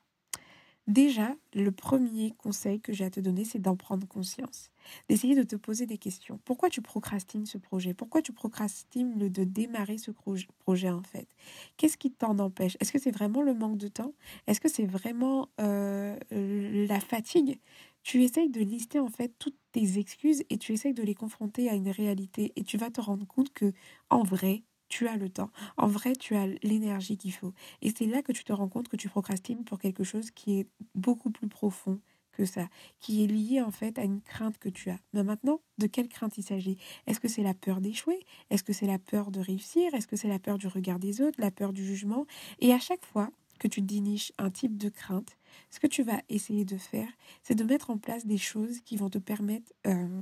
Déjà, 0.88 1.33
le 1.53 1.71
premier 1.71 2.31
conseil 2.31 2.81
que 2.81 2.91
j'ai 2.91 3.06
à 3.06 3.09
te 3.09 3.21
donner, 3.21 3.45
c'est 3.45 3.59
d'en 3.59 3.77
prendre 3.77 4.06
conscience, 4.06 4.69
d'essayer 5.07 5.33
de 5.33 5.44
te 5.44 5.56
poser 5.56 5.85
des 5.85 5.97
questions. 5.97 6.41
Pourquoi 6.44 6.69
tu 6.69 6.81
procrastines 6.81 7.45
ce 7.45 7.57
projet? 7.57 7.94
Pourquoi 7.94 8.21
tu 8.21 8.33
procrastines 8.33 9.18
le 9.18 9.30
de 9.30 9.45
démarrer 9.45 9.97
ce 9.97 10.12
projet 10.12 10.89
en 10.89 11.01
fait? 11.03 11.30
Qu'est-ce 11.77 11.97
qui 11.97 12.12
t'en 12.12 12.38
empêche? 12.39 12.75
Est-ce 12.81 12.91
que 12.91 13.00
c'est 13.00 13.12
vraiment 13.12 13.41
le 13.41 13.53
manque 13.53 13.77
de 13.77 13.88
temps? 13.88 14.13
Est-ce 14.47 14.59
que 14.59 14.68
c'est 14.68 14.85
vraiment 14.85 15.50
euh, 15.62 16.18
la 16.31 17.00
fatigue? 17.00 17.59
Tu 18.03 18.21
essayes 18.24 18.50
de 18.50 18.59
lister 18.59 19.00
en 19.00 19.07
fait 19.07 19.33
toutes 19.39 19.57
tes 19.71 19.97
excuses 20.00 20.44
et 20.50 20.57
tu 20.57 20.74
essayes 20.74 20.94
de 20.94 21.03
les 21.03 21.15
confronter 21.15 21.69
à 21.69 21.75
une 21.75 21.89
réalité 21.89 22.51
et 22.57 22.63
tu 22.63 22.77
vas 22.77 22.89
te 22.91 23.00
rendre 23.00 23.25
compte 23.25 23.53
que 23.53 23.71
en 24.09 24.24
vrai, 24.24 24.63
tu 24.94 25.07
as 25.07 25.18
le 25.18 25.28
temps. 25.28 25.50
En 25.78 25.88
vrai, 25.88 26.13
tu 26.13 26.36
as 26.36 26.45
l'énergie 26.62 27.18
qu'il 27.18 27.34
faut. 27.34 27.51
Et 27.81 27.92
c'est 27.98 28.06
là 28.06 28.22
que 28.22 28.31
tu 28.31 28.44
te 28.44 28.54
rends 28.54 28.68
compte 28.68 28.90
que 28.90 28.95
tu 28.95 29.10
procrastines 29.10 29.63
pour 29.63 29.80
quelque 29.80 30.04
chose 30.04 30.30
qui 30.30 30.60
est 30.60 30.68
beaucoup 30.94 31.31
plus 31.31 31.48
profond 31.48 32.00
que 32.31 32.45
ça, 32.45 32.68
qui 33.00 33.24
est 33.24 33.28
lié 33.28 33.60
en 33.62 33.72
fait 33.72 33.98
à 33.98 34.04
une 34.04 34.22
crainte 34.22 34.60
que 34.60 34.69
tu 34.69 34.92
as. 34.92 35.00
Mais 35.13 35.24
maintenant, 35.24 35.62
de 35.80 35.88
quelle 35.88 36.10
crainte 36.10 36.38
il 36.38 36.44
s'agit? 36.44 36.78
Est-ce 37.07 37.19
que 37.19 37.28
c'est 37.28 37.42
la 37.42 37.56
peur 37.56 37.81
d'échouer? 37.81 38.19
Est-ce 38.51 38.63
que 38.63 38.74
c'est 38.74 38.86
la 38.86 39.00
peur 39.00 39.31
de 39.31 39.40
réussir? 39.40 39.95
Est-ce 39.95 40.06
que 40.06 40.16
c'est 40.16 40.28
la 40.28 40.40
peur 40.40 40.60
du 40.60 40.68
regard 40.68 41.00
des 41.00 41.22
autres, 41.22 41.42
la 41.42 41.50
peur 41.50 41.74
du 41.74 41.84
jugement? 41.84 42.28
Et 42.60 42.72
à 42.72 42.80
chaque 42.80 43.06
fois 43.06 43.31
que 43.57 43.68
tu 43.68 43.81
déniches 43.81 44.31
un 44.38 44.51
type 44.51 44.78
de 44.78 44.90
crainte, 44.90 45.38
ce 45.72 45.80
que 45.80 45.88
tu 45.88 46.04
vas 46.04 46.22
essayer 46.30 46.66
de 46.66 46.78
faire, 46.78 47.10
c'est 47.42 47.56
de 47.56 47.63
mettre 47.63 47.90
en 47.90 47.98
place 47.98 48.28
des 48.28 48.38
choses 48.38 48.80
qui 48.81 48.95
vont 48.95 49.10
te 49.10 49.19
permettre 49.19 49.72
euh, 49.88 50.22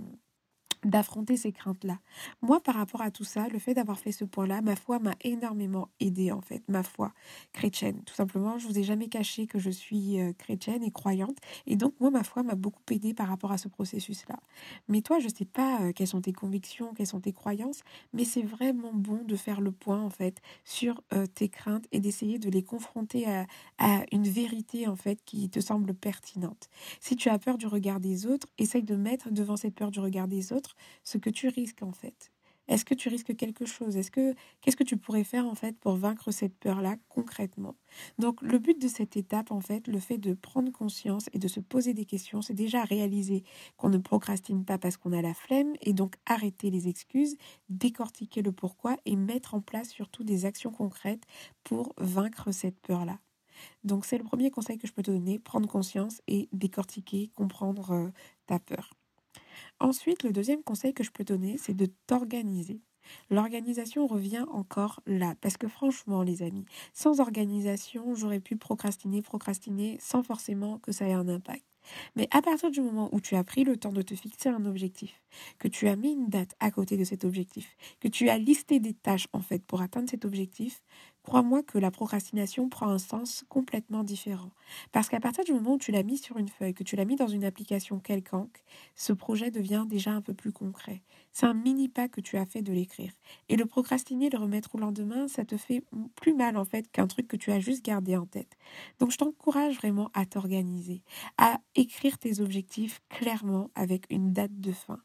d'affronter 0.83 1.37
ces 1.37 1.51
craintes-là. 1.51 1.99
Moi, 2.41 2.59
par 2.61 2.75
rapport 2.75 3.01
à 3.01 3.11
tout 3.11 3.23
ça, 3.23 3.47
le 3.49 3.59
fait 3.59 3.73
d'avoir 3.73 3.99
fait 3.99 4.11
ce 4.11 4.25
point-là, 4.25 4.61
ma 4.61 4.75
foi 4.75 4.99
m'a 4.99 5.15
énormément 5.21 5.89
aidé 5.99 6.31
en 6.31 6.41
fait, 6.41 6.63
ma 6.67 6.83
foi 6.83 7.13
chrétienne. 7.53 8.01
Tout 8.05 8.13
simplement, 8.13 8.57
je 8.57 8.67
vous 8.67 8.77
ai 8.77 8.83
jamais 8.83 9.07
caché 9.07 9.47
que 9.47 9.59
je 9.59 9.69
suis 9.69 10.19
euh, 10.19 10.33
chrétienne 10.33 10.83
et 10.83 10.91
croyante, 10.91 11.37
et 11.67 11.75
donc 11.75 11.93
moi, 11.99 12.09
ma 12.11 12.23
foi 12.23 12.43
m'a 12.43 12.55
beaucoup 12.55 12.81
aidé 12.89 13.13
par 13.13 13.27
rapport 13.27 13.51
à 13.51 13.57
ce 13.57 13.67
processus-là. 13.67 14.39
Mais 14.87 15.01
toi, 15.01 15.19
je 15.19 15.27
sais 15.27 15.45
pas 15.45 15.81
euh, 15.81 15.91
quelles 15.93 16.07
sont 16.07 16.21
tes 16.21 16.33
convictions, 16.33 16.93
quelles 16.93 17.07
sont 17.07 17.21
tes 17.21 17.33
croyances, 17.33 17.81
mais 18.13 18.25
c'est 18.25 18.41
vraiment 18.43 18.93
bon 18.93 19.23
de 19.23 19.35
faire 19.35 19.61
le 19.61 19.71
point 19.71 20.01
en 20.01 20.09
fait 20.09 20.41
sur 20.63 21.01
euh, 21.13 21.25
tes 21.27 21.49
craintes 21.49 21.85
et 21.91 21.99
d'essayer 21.99 22.39
de 22.39 22.49
les 22.49 22.63
confronter 22.63 23.27
à, 23.27 23.45
à 23.77 24.03
une 24.11 24.27
vérité 24.27 24.87
en 24.87 24.95
fait 24.95 25.19
qui 25.25 25.49
te 25.49 25.59
semble 25.59 25.93
pertinente. 25.93 26.69
Si 26.99 27.15
tu 27.15 27.29
as 27.29 27.39
peur 27.39 27.57
du 27.57 27.67
regard 27.67 27.99
des 27.99 28.25
autres, 28.25 28.47
essaye 28.57 28.83
de 28.83 28.95
mettre 28.95 29.31
devant 29.31 29.57
cette 29.57 29.75
peur 29.75 29.91
du 29.91 29.99
regard 29.99 30.27
des 30.27 30.53
autres 30.53 30.70
ce 31.03 31.17
que 31.17 31.29
tu 31.29 31.47
risques 31.47 31.83
en 31.83 31.91
fait. 31.91 32.31
Est-ce 32.67 32.85
que 32.85 32.93
tu 32.93 33.09
risques 33.09 33.35
quelque 33.35 33.65
chose? 33.65 33.97
Est-ce 33.97 34.11
que 34.11 34.33
qu'est-ce 34.61 34.77
que 34.77 34.83
tu 34.83 34.95
pourrais 34.95 35.23
faire 35.25 35.45
en 35.45 35.55
fait 35.55 35.77
pour 35.77 35.95
vaincre 35.95 36.31
cette 36.31 36.57
peur-là 36.57 36.95
concrètement? 37.09 37.75
Donc 38.17 38.41
le 38.41 38.59
but 38.59 38.79
de 38.81 38.87
cette 38.87 39.17
étape 39.17 39.51
en 39.51 39.59
fait, 39.59 39.87
le 39.87 39.99
fait 39.99 40.17
de 40.17 40.33
prendre 40.33 40.71
conscience 40.71 41.29
et 41.33 41.39
de 41.39 41.47
se 41.47 41.59
poser 41.59 41.93
des 41.93 42.05
questions, 42.05 42.41
c'est 42.41 42.53
déjà 42.53 42.83
réaliser 42.83 43.43
qu'on 43.75 43.89
ne 43.89 43.97
procrastine 43.97 44.63
pas 44.63 44.77
parce 44.77 44.95
qu'on 44.95 45.11
a 45.11 45.21
la 45.21 45.33
flemme 45.33 45.73
et 45.81 45.93
donc 45.93 46.15
arrêter 46.25 46.69
les 46.69 46.87
excuses, 46.87 47.35
décortiquer 47.67 48.41
le 48.41 48.53
pourquoi 48.53 48.95
et 49.05 49.15
mettre 49.15 49.53
en 49.53 49.61
place 49.61 49.89
surtout 49.89 50.23
des 50.23 50.45
actions 50.45 50.71
concrètes 50.71 51.23
pour 51.63 51.93
vaincre 51.97 52.51
cette 52.51 52.79
peur-là. 52.79 53.19
Donc 53.83 54.05
c'est 54.05 54.17
le 54.17 54.23
premier 54.23 54.49
conseil 54.49 54.77
que 54.77 54.87
je 54.87 54.93
peux 54.93 55.03
te 55.03 55.11
donner, 55.11 55.39
prendre 55.39 55.67
conscience 55.67 56.21
et 56.27 56.47
décortiquer, 56.53 57.31
comprendre 57.35 57.91
euh, 57.91 58.09
ta 58.45 58.59
peur. 58.59 58.93
Ensuite, 59.79 60.23
le 60.23 60.31
deuxième 60.31 60.63
conseil 60.63 60.93
que 60.93 61.03
je 61.03 61.11
peux 61.11 61.23
donner, 61.23 61.57
c'est 61.57 61.73
de 61.73 61.87
t'organiser. 62.07 62.81
L'organisation 63.29 64.07
revient 64.07 64.45
encore 64.51 65.01
là, 65.05 65.35
parce 65.41 65.57
que 65.57 65.67
franchement, 65.67 66.23
les 66.23 66.43
amis, 66.43 66.65
sans 66.93 67.19
organisation, 67.19 68.15
j'aurais 68.15 68.39
pu 68.39 68.55
procrastiner, 68.55 69.21
procrastiner, 69.21 69.97
sans 69.99 70.23
forcément 70.23 70.79
que 70.79 70.91
ça 70.91 71.07
ait 71.07 71.13
un 71.13 71.27
impact. 71.27 71.65
Mais 72.15 72.27
à 72.31 72.41
partir 72.41 72.69
du 72.69 72.81
moment 72.81 73.09
où 73.11 73.19
tu 73.19 73.35
as 73.35 73.43
pris 73.43 73.63
le 73.63 73.77
temps 73.77 73.91
de 73.91 74.01
te 74.01 74.15
fixer 74.15 74.49
un 74.49 74.65
objectif, 74.65 75.21
que 75.57 75.67
tu 75.67 75.87
as 75.87 75.95
mis 75.95 76.11
une 76.11 76.29
date 76.29 76.55
à 76.59 76.71
côté 76.71 76.97
de 76.97 77.03
cet 77.03 77.25
objectif, 77.25 77.75
que 77.99 78.07
tu 78.07 78.29
as 78.29 78.37
listé 78.37 78.79
des 78.79 78.93
tâches 78.93 79.27
en 79.33 79.41
fait 79.41 79.63
pour 79.65 79.81
atteindre 79.81 80.09
cet 80.09 80.25
objectif, 80.25 80.83
crois-moi 81.23 81.63
que 81.63 81.77
la 81.77 81.91
procrastination 81.91 82.69
prend 82.69 82.87
un 82.87 82.97
sens 82.97 83.45
complètement 83.49 84.03
différent. 84.03 84.51
Parce 84.91 85.09
qu'à 85.09 85.19
partir 85.19 85.43
du 85.43 85.53
moment 85.53 85.73
où 85.73 85.77
tu 85.77 85.91
l'as 85.91 86.03
mis 86.03 86.17
sur 86.17 86.37
une 86.37 86.47
feuille, 86.47 86.73
que 86.73 86.83
tu 86.83 86.95
l'as 86.95 87.05
mis 87.05 87.15
dans 87.15 87.27
une 87.27 87.43
application 87.43 87.99
quelconque, 87.99 88.63
ce 88.95 89.13
projet 89.13 89.51
devient 89.51 89.85
déjà 89.87 90.11
un 90.11 90.21
peu 90.21 90.33
plus 90.33 90.51
concret. 90.51 91.01
C'est 91.31 91.45
un 91.45 91.53
mini 91.53 91.87
pas 91.87 92.09
que 92.09 92.21
tu 92.21 92.37
as 92.37 92.45
fait 92.45 92.61
de 92.61 92.73
l'écrire. 92.73 93.13
Et 93.49 93.55
le 93.55 93.65
procrastiner, 93.65 94.29
le 94.29 94.37
remettre 94.37 94.75
au 94.75 94.79
lendemain, 94.79 95.27
ça 95.27 95.45
te 95.45 95.57
fait 95.57 95.83
plus 96.15 96.33
mal 96.33 96.57
en 96.57 96.65
fait 96.65 96.89
qu'un 96.91 97.07
truc 97.07 97.27
que 97.27 97.37
tu 97.37 97.51
as 97.51 97.59
juste 97.59 97.85
gardé 97.85 98.17
en 98.17 98.25
tête. 98.25 98.57
Donc 98.99 99.11
je 99.11 99.17
t'encourage 99.17 99.75
vraiment 99.75 100.09
à 100.13 100.25
t'organiser, 100.25 101.01
à 101.37 101.59
écrire 101.75 102.17
tes 102.17 102.41
objectifs 102.41 103.01
clairement 103.09 103.69
avec 103.75 104.05
une 104.09 104.33
date 104.33 104.59
de 104.59 104.71
fin. 104.71 104.99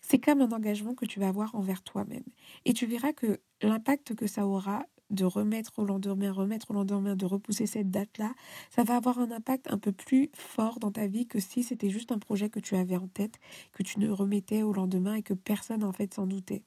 C'est 0.00 0.18
comme 0.18 0.40
un 0.42 0.52
engagement 0.52 0.94
que 0.94 1.06
tu 1.06 1.20
vas 1.20 1.28
avoir 1.28 1.54
envers 1.54 1.82
toi-même. 1.82 2.24
Et 2.64 2.72
tu 2.72 2.86
verras 2.86 3.12
que 3.12 3.40
l'impact 3.62 4.14
que 4.14 4.26
ça 4.26 4.46
aura 4.46 4.86
de 5.12 5.24
remettre 5.24 5.78
au 5.78 5.84
lendemain, 5.84 6.32
remettre 6.32 6.70
au 6.70 6.74
lendemain, 6.74 7.14
de 7.14 7.26
repousser 7.26 7.66
cette 7.66 7.90
date-là, 7.90 8.34
ça 8.70 8.82
va 8.82 8.96
avoir 8.96 9.18
un 9.18 9.30
impact 9.30 9.70
un 9.70 9.78
peu 9.78 9.92
plus 9.92 10.30
fort 10.34 10.80
dans 10.80 10.90
ta 10.90 11.06
vie 11.06 11.26
que 11.26 11.38
si 11.38 11.62
c'était 11.62 11.90
juste 11.90 12.10
un 12.12 12.18
projet 12.18 12.50
que 12.50 12.60
tu 12.60 12.74
avais 12.74 12.96
en 12.96 13.08
tête, 13.08 13.38
que 13.72 13.82
tu 13.82 14.00
ne 14.00 14.10
remettais 14.10 14.62
au 14.62 14.72
lendemain 14.72 15.14
et 15.14 15.22
que 15.22 15.34
personne 15.34 15.84
en 15.84 15.92
fait 15.92 16.14
s'en 16.14 16.26
doutait. 16.26 16.64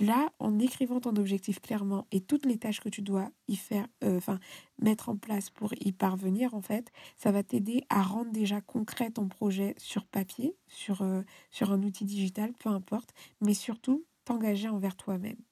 Là, 0.00 0.32
en 0.38 0.60
écrivant 0.60 1.00
ton 1.00 1.16
objectif 1.16 1.60
clairement 1.60 2.06
et 2.12 2.20
toutes 2.20 2.46
les 2.46 2.56
tâches 2.56 2.80
que 2.80 2.88
tu 2.88 3.02
dois 3.02 3.30
y 3.48 3.56
faire, 3.56 3.88
euh, 4.04 4.18
enfin 4.18 4.38
mettre 4.80 5.08
en 5.08 5.16
place 5.16 5.50
pour 5.50 5.72
y 5.80 5.90
parvenir, 5.90 6.54
en 6.54 6.62
fait, 6.62 6.92
ça 7.16 7.32
va 7.32 7.42
t'aider 7.42 7.84
à 7.88 8.02
rendre 8.02 8.30
déjà 8.30 8.60
concret 8.60 9.10
ton 9.10 9.26
projet 9.26 9.74
sur 9.76 10.06
papier, 10.06 10.54
sur, 10.68 11.02
euh, 11.02 11.22
sur 11.50 11.72
un 11.72 11.82
outil 11.82 12.04
digital, 12.04 12.52
peu 12.52 12.68
importe, 12.68 13.12
mais 13.40 13.54
surtout 13.54 14.04
t'engager 14.24 14.68
envers 14.68 14.94
toi-même. 14.94 15.47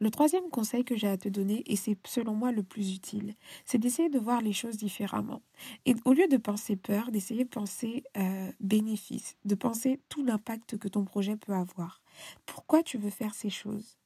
Le 0.00 0.10
troisième 0.10 0.48
conseil 0.50 0.84
que 0.84 0.96
j'ai 0.96 1.08
à 1.08 1.16
te 1.16 1.28
donner, 1.28 1.62
et 1.66 1.76
c'est 1.76 1.96
selon 2.06 2.34
moi 2.34 2.52
le 2.52 2.62
plus 2.62 2.94
utile, 2.94 3.34
c'est 3.64 3.78
d'essayer 3.78 4.08
de 4.08 4.18
voir 4.18 4.40
les 4.40 4.52
choses 4.52 4.76
différemment. 4.76 5.42
Et 5.86 5.94
au 6.04 6.12
lieu 6.12 6.28
de 6.28 6.36
penser 6.36 6.76
peur, 6.76 7.10
d'essayer 7.10 7.44
de 7.44 7.48
penser 7.48 8.04
euh, 8.16 8.50
bénéfice, 8.60 9.36
de 9.44 9.54
penser 9.54 10.00
tout 10.08 10.24
l'impact 10.24 10.78
que 10.78 10.88
ton 10.88 11.04
projet 11.04 11.36
peut 11.36 11.54
avoir. 11.54 12.00
Pourquoi 12.46 12.82
tu 12.82 12.98
veux 12.98 13.10
faire 13.10 13.34
ces 13.34 13.50
choses? 13.50 13.96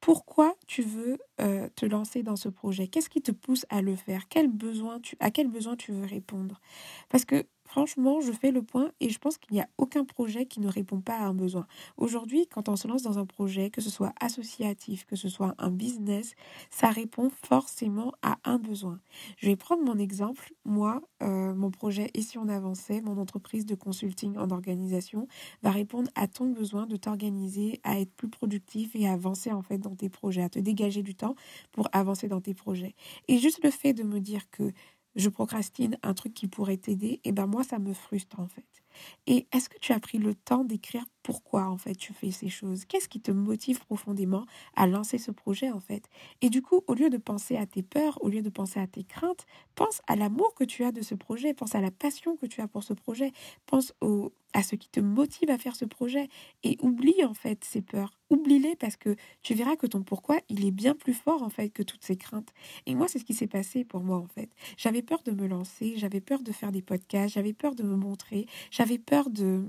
Pourquoi 0.00 0.54
tu 0.66 0.82
veux 0.82 1.18
euh, 1.40 1.68
te 1.74 1.84
lancer 1.84 2.22
dans 2.22 2.36
ce 2.36 2.48
projet? 2.48 2.86
Qu'est-ce 2.86 3.10
qui 3.10 3.20
te 3.20 3.32
pousse 3.32 3.66
à 3.68 3.82
le 3.82 3.96
faire? 3.96 4.28
Quel 4.28 4.48
besoin 4.48 5.00
tu, 5.00 5.16
À 5.18 5.30
quel 5.30 5.48
besoin 5.48 5.76
tu 5.76 5.92
veux 5.92 6.06
répondre? 6.06 6.60
Parce 7.08 7.24
que 7.24 7.46
Franchement, 7.68 8.22
je 8.22 8.32
fais 8.32 8.50
le 8.50 8.62
point 8.62 8.92
et 8.98 9.10
je 9.10 9.18
pense 9.18 9.36
qu'il 9.36 9.52
n'y 9.54 9.60
a 9.60 9.68
aucun 9.76 10.06
projet 10.06 10.46
qui 10.46 10.58
ne 10.58 10.68
répond 10.68 11.02
pas 11.02 11.18
à 11.18 11.24
un 11.26 11.34
besoin. 11.34 11.66
Aujourd'hui, 11.98 12.46
quand 12.46 12.70
on 12.70 12.76
se 12.76 12.88
lance 12.88 13.02
dans 13.02 13.18
un 13.18 13.26
projet, 13.26 13.68
que 13.68 13.82
ce 13.82 13.90
soit 13.90 14.14
associatif, 14.20 15.04
que 15.04 15.16
ce 15.16 15.28
soit 15.28 15.54
un 15.58 15.70
business, 15.70 16.34
ça 16.70 16.88
répond 16.88 17.28
forcément 17.28 18.14
à 18.22 18.38
un 18.44 18.58
besoin. 18.58 19.00
Je 19.36 19.48
vais 19.48 19.56
prendre 19.56 19.84
mon 19.84 19.98
exemple. 19.98 20.54
Moi, 20.64 21.02
euh, 21.22 21.54
mon 21.54 21.70
projet 21.70 22.10
Et 22.14 22.22
si 22.22 22.38
on 22.38 22.48
avançait, 22.48 23.02
mon 23.02 23.18
entreprise 23.18 23.66
de 23.66 23.74
consulting 23.74 24.38
en 24.38 24.50
organisation 24.50 25.28
va 25.62 25.70
répondre 25.70 26.10
à 26.14 26.26
ton 26.26 26.46
besoin 26.46 26.86
de 26.86 26.96
t'organiser, 26.96 27.80
à 27.84 28.00
être 28.00 28.14
plus 28.14 28.30
productif 28.30 28.96
et 28.96 29.06
à 29.06 29.12
avancer 29.12 29.52
en 29.52 29.60
fait 29.60 29.76
dans 29.76 29.94
tes 29.94 30.08
projets, 30.08 30.42
à 30.42 30.48
te 30.48 30.58
dégager 30.58 31.02
du 31.02 31.14
temps 31.14 31.34
pour 31.72 31.88
avancer 31.92 32.28
dans 32.28 32.40
tes 32.40 32.54
projets. 32.54 32.94
Et 33.28 33.36
juste 33.36 33.62
le 33.62 33.70
fait 33.70 33.92
de 33.92 34.04
me 34.04 34.20
dire 34.20 34.48
que 34.50 34.72
je 35.18 35.28
procrastine 35.28 35.98
un 36.02 36.14
truc 36.14 36.34
qui 36.34 36.48
pourrait 36.48 36.78
t'aider, 36.78 37.20
et 37.24 37.32
ben 37.32 37.46
moi 37.46 37.64
ça 37.64 37.78
me 37.78 37.92
frustre 37.94 38.40
en 38.40 38.48
fait. 38.48 38.64
Et 39.26 39.46
est-ce 39.52 39.68
que 39.68 39.78
tu 39.78 39.92
as 39.92 40.00
pris 40.00 40.18
le 40.18 40.34
temps 40.34 40.64
d'écrire 40.64 41.04
pourquoi 41.22 41.66
en 41.68 41.76
fait 41.78 41.94
tu 41.94 42.12
fais 42.12 42.30
ces 42.30 42.48
choses? 42.48 42.84
Qu'est-ce 42.86 43.08
qui 43.08 43.20
te 43.20 43.30
motive 43.30 43.80
profondément 43.80 44.46
à 44.74 44.86
lancer 44.86 45.18
ce 45.18 45.30
projet 45.30 45.70
en 45.70 45.80
fait? 45.80 46.08
Et 46.40 46.50
du 46.50 46.62
coup, 46.62 46.82
au 46.86 46.94
lieu 46.94 47.10
de 47.10 47.18
penser 47.18 47.56
à 47.56 47.66
tes 47.66 47.82
peurs, 47.82 48.22
au 48.24 48.28
lieu 48.28 48.42
de 48.42 48.50
penser 48.50 48.80
à 48.80 48.86
tes 48.86 49.04
craintes, 49.04 49.46
pense 49.74 50.00
à 50.06 50.16
l'amour 50.16 50.54
que 50.54 50.64
tu 50.64 50.84
as 50.84 50.92
de 50.92 51.02
ce 51.02 51.14
projet, 51.14 51.54
pense 51.54 51.74
à 51.74 51.80
la 51.80 51.90
passion 51.90 52.36
que 52.36 52.46
tu 52.46 52.60
as 52.60 52.68
pour 52.68 52.82
ce 52.82 52.94
projet, 52.94 53.32
pense 53.66 53.92
au, 54.00 54.32
à 54.54 54.62
ce 54.62 54.76
qui 54.76 54.88
te 54.88 55.00
motive 55.00 55.50
à 55.50 55.58
faire 55.58 55.76
ce 55.76 55.84
projet 55.84 56.28
et 56.62 56.76
oublie 56.80 57.24
en 57.24 57.34
fait 57.34 57.64
ces 57.64 57.82
peurs. 57.82 58.18
Oublie-les 58.30 58.76
parce 58.76 58.96
que 58.96 59.16
tu 59.42 59.54
verras 59.54 59.76
que 59.76 59.86
ton 59.86 60.02
pourquoi, 60.02 60.38
il 60.48 60.64
est 60.66 60.70
bien 60.70 60.94
plus 60.94 61.14
fort 61.14 61.42
en 61.42 61.48
fait 61.48 61.70
que 61.70 61.82
toutes 61.82 62.04
ces 62.04 62.16
craintes. 62.16 62.52
Et 62.86 62.94
moi, 62.94 63.08
c'est 63.08 63.18
ce 63.18 63.24
qui 63.24 63.34
s'est 63.34 63.46
passé 63.46 63.84
pour 63.84 64.02
moi 64.02 64.18
en 64.18 64.26
fait. 64.26 64.50
J'avais 64.76 65.02
peur 65.02 65.22
de 65.22 65.32
me 65.32 65.46
lancer, 65.46 65.94
j'avais 65.96 66.20
peur 66.20 66.42
de 66.42 66.52
faire 66.52 66.72
des 66.72 66.82
podcasts, 66.82 67.34
j'avais 67.34 67.52
peur 67.52 67.74
de 67.74 67.82
me 67.82 67.96
montrer, 67.96 68.46
j'avais 68.70 68.98
peur 68.98 69.30
de 69.30 69.64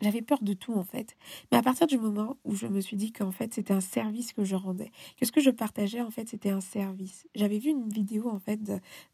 j'avais 0.00 0.22
peur 0.22 0.38
de 0.42 0.54
tout 0.54 0.72
en 0.72 0.84
fait. 0.84 1.16
Mais 1.52 1.58
à 1.58 1.62
partir 1.62 1.86
du 1.86 1.98
moment 1.98 2.38
où 2.44 2.54
je 2.54 2.66
me 2.66 2.80
suis 2.80 2.96
dit 2.96 3.12
qu'en 3.12 3.32
fait 3.32 3.54
c'était 3.54 3.74
un 3.74 3.80
service 3.80 4.32
que 4.32 4.44
je 4.44 4.56
rendais, 4.56 4.90
que 5.18 5.26
ce 5.26 5.32
que 5.32 5.40
je 5.40 5.50
partageais 5.50 6.00
en 6.00 6.10
fait 6.10 6.28
c'était 6.28 6.50
un 6.50 6.60
service. 6.60 7.26
J'avais 7.34 7.58
vu 7.58 7.70
une 7.70 7.88
vidéo 7.88 8.28
en 8.28 8.38
fait 8.38 8.60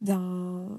d'un 0.00 0.78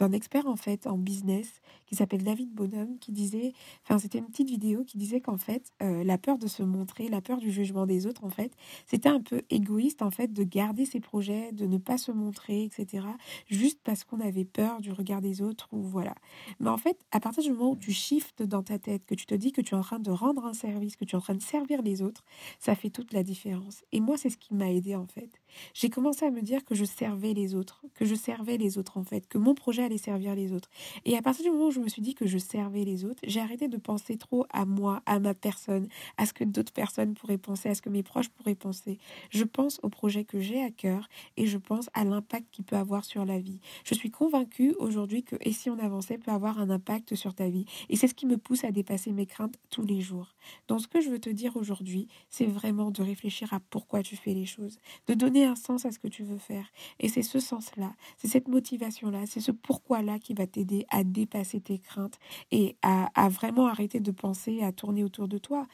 d'un 0.00 0.12
expert 0.12 0.46
en 0.46 0.56
fait 0.56 0.86
en 0.86 0.96
business 0.96 1.60
qui 1.86 1.94
s'appelle 1.94 2.22
David 2.22 2.50
Bonhomme 2.54 2.98
qui 3.00 3.12
disait, 3.12 3.52
enfin 3.84 3.98
c'était 3.98 4.18
une 4.18 4.26
petite 4.26 4.48
vidéo 4.48 4.82
qui 4.84 4.96
disait 4.96 5.20
qu'en 5.20 5.36
fait 5.36 5.72
euh, 5.82 6.02
la 6.04 6.16
peur 6.16 6.38
de 6.38 6.46
se 6.46 6.62
montrer, 6.62 7.08
la 7.08 7.20
peur 7.20 7.38
du 7.38 7.50
jugement 7.52 7.84
des 7.84 8.06
autres 8.06 8.24
en 8.24 8.30
fait, 8.30 8.52
c'était 8.86 9.10
un 9.10 9.20
peu 9.20 9.42
égoïste 9.50 10.00
en 10.00 10.10
fait 10.10 10.32
de 10.32 10.42
garder 10.42 10.86
ses 10.86 11.00
projets, 11.00 11.52
de 11.52 11.66
ne 11.66 11.76
pas 11.76 11.98
se 11.98 12.12
montrer, 12.12 12.64
etc. 12.64 13.06
Juste 13.46 13.80
parce 13.84 14.04
qu'on 14.04 14.20
avait 14.20 14.46
peur 14.46 14.80
du 14.80 14.90
regard 14.90 15.20
des 15.20 15.42
autres 15.42 15.68
ou 15.72 15.82
voilà. 15.82 16.14
Mais 16.60 16.70
en 16.70 16.78
fait, 16.78 16.98
à 17.10 17.20
partir 17.20 17.42
du 17.42 17.50
moment 17.50 17.72
où 17.72 17.76
tu 17.76 17.92
shiftes 17.92 18.42
dans 18.42 18.62
ta 18.62 18.78
tête, 18.78 19.04
que 19.04 19.14
tu 19.14 19.26
te 19.26 19.34
dis 19.34 19.52
que 19.52 19.60
tu 19.60 19.74
es 19.74 19.78
en 19.78 19.82
train 19.82 19.98
de 19.98 20.10
rendre 20.10 20.46
un 20.46 20.54
service, 20.54 20.96
que 20.96 21.04
tu 21.04 21.14
es 21.14 21.18
en 21.18 21.22
train 21.22 21.34
de 21.34 21.42
servir 21.42 21.82
les 21.82 22.00
autres, 22.00 22.24
ça 22.58 22.74
fait 22.74 22.90
toute 22.90 23.12
la 23.12 23.22
différence. 23.22 23.84
Et 23.92 24.00
moi 24.00 24.16
c'est 24.16 24.30
ce 24.30 24.38
qui 24.38 24.54
m'a 24.54 24.70
aidé 24.70 24.96
en 24.96 25.06
fait. 25.06 25.42
J'ai 25.74 25.90
commencé 25.90 26.24
à 26.24 26.30
me 26.30 26.40
dire 26.40 26.64
que 26.64 26.74
je 26.74 26.86
servais 26.86 27.34
les 27.34 27.54
autres, 27.54 27.84
que 27.94 28.06
je 28.06 28.14
servais 28.14 28.56
les 28.56 28.78
autres 28.78 28.96
en 28.96 29.04
fait, 29.04 29.28
que 29.28 29.36
mon 29.36 29.54
projet 29.54 29.89
servir 29.98 30.34
les 30.34 30.52
autres. 30.52 30.70
Et 31.04 31.16
à 31.16 31.22
partir 31.22 31.44
du 31.44 31.50
moment 31.50 31.66
où 31.66 31.70
je 31.70 31.80
me 31.80 31.88
suis 31.88 32.02
dit 32.02 32.14
que 32.14 32.26
je 32.26 32.38
servais 32.38 32.84
les 32.84 33.04
autres, 33.04 33.20
j'ai 33.26 33.40
arrêté 33.40 33.68
de 33.68 33.76
penser 33.76 34.16
trop 34.16 34.46
à 34.50 34.64
moi, 34.64 35.02
à 35.06 35.18
ma 35.18 35.34
personne, 35.34 35.88
à 36.16 36.26
ce 36.26 36.32
que 36.32 36.44
d'autres 36.44 36.72
personnes 36.72 37.14
pourraient 37.14 37.38
penser, 37.38 37.68
à 37.68 37.74
ce 37.74 37.82
que 37.82 37.90
mes 37.90 38.02
proches 38.02 38.28
pourraient 38.28 38.54
penser. 38.54 38.98
Je 39.30 39.44
pense 39.44 39.80
au 39.82 39.88
projet 39.88 40.24
que 40.24 40.40
j'ai 40.40 40.62
à 40.62 40.70
cœur 40.70 41.08
et 41.36 41.46
je 41.46 41.58
pense 41.58 41.88
à 41.94 42.04
l'impact 42.04 42.46
qu'il 42.50 42.64
peut 42.64 42.76
avoir 42.76 43.04
sur 43.04 43.24
la 43.24 43.38
vie. 43.38 43.60
Je 43.84 43.94
suis 43.94 44.10
convaincue 44.10 44.74
aujourd'hui 44.78 45.22
que 45.22 45.36
Et 45.40 45.52
si 45.52 45.70
on 45.70 45.78
avançait 45.78 46.18
peut 46.18 46.30
avoir 46.30 46.58
un 46.58 46.70
impact 46.70 47.14
sur 47.14 47.34
ta 47.34 47.48
vie. 47.48 47.64
Et 47.88 47.96
c'est 47.96 48.08
ce 48.08 48.14
qui 48.14 48.26
me 48.26 48.36
pousse 48.36 48.64
à 48.64 48.70
dépasser 48.70 49.12
mes 49.12 49.26
craintes 49.26 49.58
tous 49.70 49.84
les 49.84 50.00
jours. 50.00 50.34
Donc 50.68 50.80
ce 50.80 50.88
que 50.88 51.00
je 51.00 51.10
veux 51.10 51.18
te 51.18 51.30
dire 51.30 51.56
aujourd'hui, 51.56 52.08
c'est 52.28 52.46
vraiment 52.46 52.90
de 52.90 53.02
réfléchir 53.02 53.52
à 53.52 53.60
pourquoi 53.60 54.02
tu 54.02 54.16
fais 54.16 54.34
les 54.34 54.46
choses, 54.46 54.78
de 55.06 55.14
donner 55.14 55.44
un 55.44 55.56
sens 55.56 55.84
à 55.84 55.92
ce 55.92 55.98
que 55.98 56.08
tu 56.08 56.22
veux 56.22 56.38
faire. 56.38 56.70
Et 56.98 57.08
c'est 57.08 57.22
ce 57.22 57.40
sens-là, 57.40 57.92
c'est 58.16 58.28
cette 58.28 58.48
motivation-là, 58.48 59.26
c'est 59.26 59.40
ce 59.40 59.52
pourquoi 59.52 59.79
là 59.88 60.18
qui 60.18 60.34
va 60.34 60.46
t'aider 60.46 60.86
à 60.90 61.04
dépasser 61.04 61.60
tes 61.60 61.78
craintes 61.78 62.18
et 62.50 62.76
à, 62.82 63.10
à 63.14 63.28
vraiment 63.28 63.66
arrêter 63.66 64.00
de 64.00 64.10
penser 64.10 64.62
à 64.62 64.72
tourner 64.72 65.04
autour 65.04 65.28
de 65.28 65.38
toi 65.38 65.66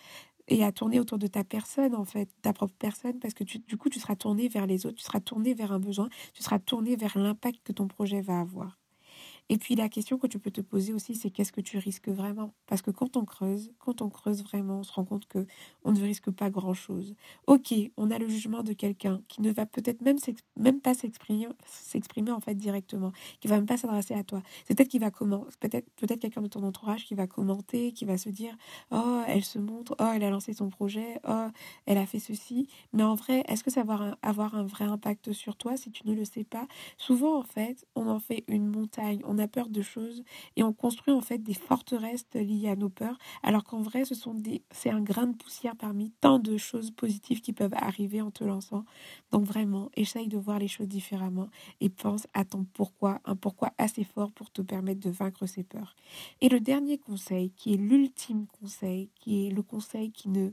et 0.49 0.65
à 0.65 0.73
tourner 0.73 1.01
autour 1.01 1.19
de 1.19 1.27
ta 1.27 1.45
personne, 1.45 1.95
en 1.95 2.05
fait, 2.05 2.29
ta 2.43 2.53
propre 2.53 2.75
personne, 2.79 3.19
parce 3.19 3.35
que 3.35 3.45
du 3.45 3.77
coup, 3.77 3.91
tu 3.91 3.99
seras 3.99 4.17
tourné 4.17 4.49
vers 4.49 4.67
les 4.67 4.87
autres, 4.87 4.97
tu 4.97 5.05
seras 5.05 5.21
tourné 5.21 5.55
vers 5.55 5.73
un 5.73 5.81
besoin, 5.81 6.09
tu 6.35 6.43
seras 6.43 6.59
tourné 6.59 6.97
vers 6.97 7.19
l'impact 7.19 7.63
que 7.65 7.73
ton 7.73 7.89
projet 7.89 8.21
va 8.21 8.41
avoir. 8.41 8.79
Et 9.49 9.59
puis 9.59 9.77
la 9.77 9.89
question 9.89 10.19
que 10.19 10.27
tu 10.27 10.39
peux 10.39 10.51
te 10.51 10.61
poser 10.61 10.93
aussi, 10.93 11.15
c'est 11.15 11.31
qu'est-ce 11.31 11.53
que 11.53 11.61
tu 11.61 11.79
risques 11.79 12.09
vraiment? 12.09 12.55
Parce 12.67 12.83
que 12.83 12.91
quand 12.91 13.17
on 13.17 13.25
creuse, 13.25 13.73
quand 13.79 14.03
on 14.03 14.09
creuse 14.09 14.43
vraiment, 14.43 14.81
on 14.81 14.83
se 14.83 14.93
rend 14.93 15.05
compte 15.05 15.27
que 15.27 15.47
on 15.85 15.93
ne 15.93 16.01
risque 16.01 16.31
pas 16.31 16.51
grand-chose. 16.51 17.15
Ok, 17.47 17.73
on 17.97 18.11
a 18.11 18.19
le 18.19 18.29
jugement 18.29 18.63
de 18.63 18.73
quelqu'un 18.73 19.23
qui 19.29 19.43
ne 19.43 19.53
va 19.53 19.67
peut-être 19.67 20.03
même, 20.03 20.81
pas 20.81 20.95
s'exprimer, 20.95 22.31
en 22.31 22.41
fait 22.41 22.55
directement, 22.55 23.13
qui 23.41 23.49
va 23.49 23.57
même 23.57 23.67
pas 23.67 23.77
s'adresser 23.77 24.15
à 24.15 24.25
toi. 24.25 24.43
C'est 24.65 24.75
peut-être 24.75 24.89
qu'il 24.89 25.01
va 25.01 25.11
comment, 25.11 25.47
peut-être 25.61 25.89
peut-être 25.97 26.21
quelqu'un 26.21 26.43
de 26.43 26.49
ton 26.49 26.63
entourage 26.65 27.05
qui 27.05 27.15
va 27.15 27.27
commenter, 27.27 27.93
qui 27.93 28.05
va 28.05 28.19
se 28.19 28.29
dire 28.29 28.57
oh 28.91 29.23
elle 29.29 29.45
se 29.45 29.59
montre, 29.59 29.95
oh 30.01 30.11
elle 30.15 30.25
a 30.25 30.31
lancé 30.31 30.55
son 30.55 30.71
projet, 30.71 31.21
oh 31.29 31.47
elle 31.87 31.99
a 31.99 32.07
fait 32.07 32.19
ceci. 32.19 32.69
Mais 32.93 33.05
en 33.05 33.15
vrai, 33.15 33.45
est-ce 33.49 33.63
que 33.63 33.71
ça 33.71 33.85
va 33.85 34.17
avoir 34.23 34.55
un, 34.55 34.65
vrai 34.65 34.85
impact 34.85 35.33
sur 35.33 35.57
toi 35.57 35.77
si 35.77 35.91
tu 35.91 36.07
ne 36.09 36.15
le 36.15 36.25
sais 36.25 36.45
pas? 36.45 36.67
Souvent 36.97 37.39
en 37.39 37.43
fait, 37.43 37.87
on 37.95 38.09
en 38.09 38.19
fait 38.19 38.45
une 38.49 38.67
montagne 38.67 39.23
on 39.25 39.36
a 39.39 39.49
peur 39.49 39.69
de 39.69 39.83
choses 39.83 40.23
et 40.57 40.63
on 40.63 40.73
construit 40.73 41.15
en 41.15 41.21
fait 41.21 41.39
des 41.39 41.55
forteresses 41.55 42.27
liées 42.35 42.69
à 42.69 42.77
nos 42.77 42.89
peurs, 42.89 43.19
alors 43.43 43.65
qu'en 43.65 43.81
vrai, 43.81 44.05
ce 44.05 44.15
sont 44.15 44.35
des, 44.35 44.63
c'est 44.71 44.91
un 44.91 45.01
grain 45.01 45.27
de 45.27 45.37
poussière 45.37 45.77
parmi 45.77 46.13
tant 46.21 46.39
de 46.39 46.57
choses 46.57 46.91
positives 46.91 47.41
qui 47.41 47.53
peuvent 47.53 47.75
arriver 47.75 48.21
en 48.21 48.31
te 48.31 48.45
lançant. 48.45 48.85
Donc 49.33 49.45
vraiment, 49.45 49.91
essaye 49.95 50.29
de 50.29 50.39
voir 50.39 50.59
les 50.59 50.69
choses 50.69 50.89
différemment 50.89 51.49
et 51.81 51.89
pense 51.89 52.27
à 52.35 52.45
ton 52.45 52.65
pourquoi, 52.65 53.21
un 53.25 53.37
pourquoi 53.37 53.73
assez 53.79 54.05
fort 54.05 54.33
pour 54.33 54.51
te 54.51 54.63
permettre 54.63 55.01
de 55.01 55.11
vaincre 55.11 55.47
ces 55.47 55.65
peurs. 55.65 55.95
Et 56.41 56.49
le 56.49 56.61
dernier 56.61 56.99
conseil, 56.99 57.51
qui 57.51 57.75
est 57.75 57.79
l'ultime 57.79 58.47
conseil, 58.61 59.11
qui 59.21 59.47
est 59.47 59.51
le 59.51 59.63
conseil 59.63 60.11
qui 60.11 60.29
ne 60.29 60.51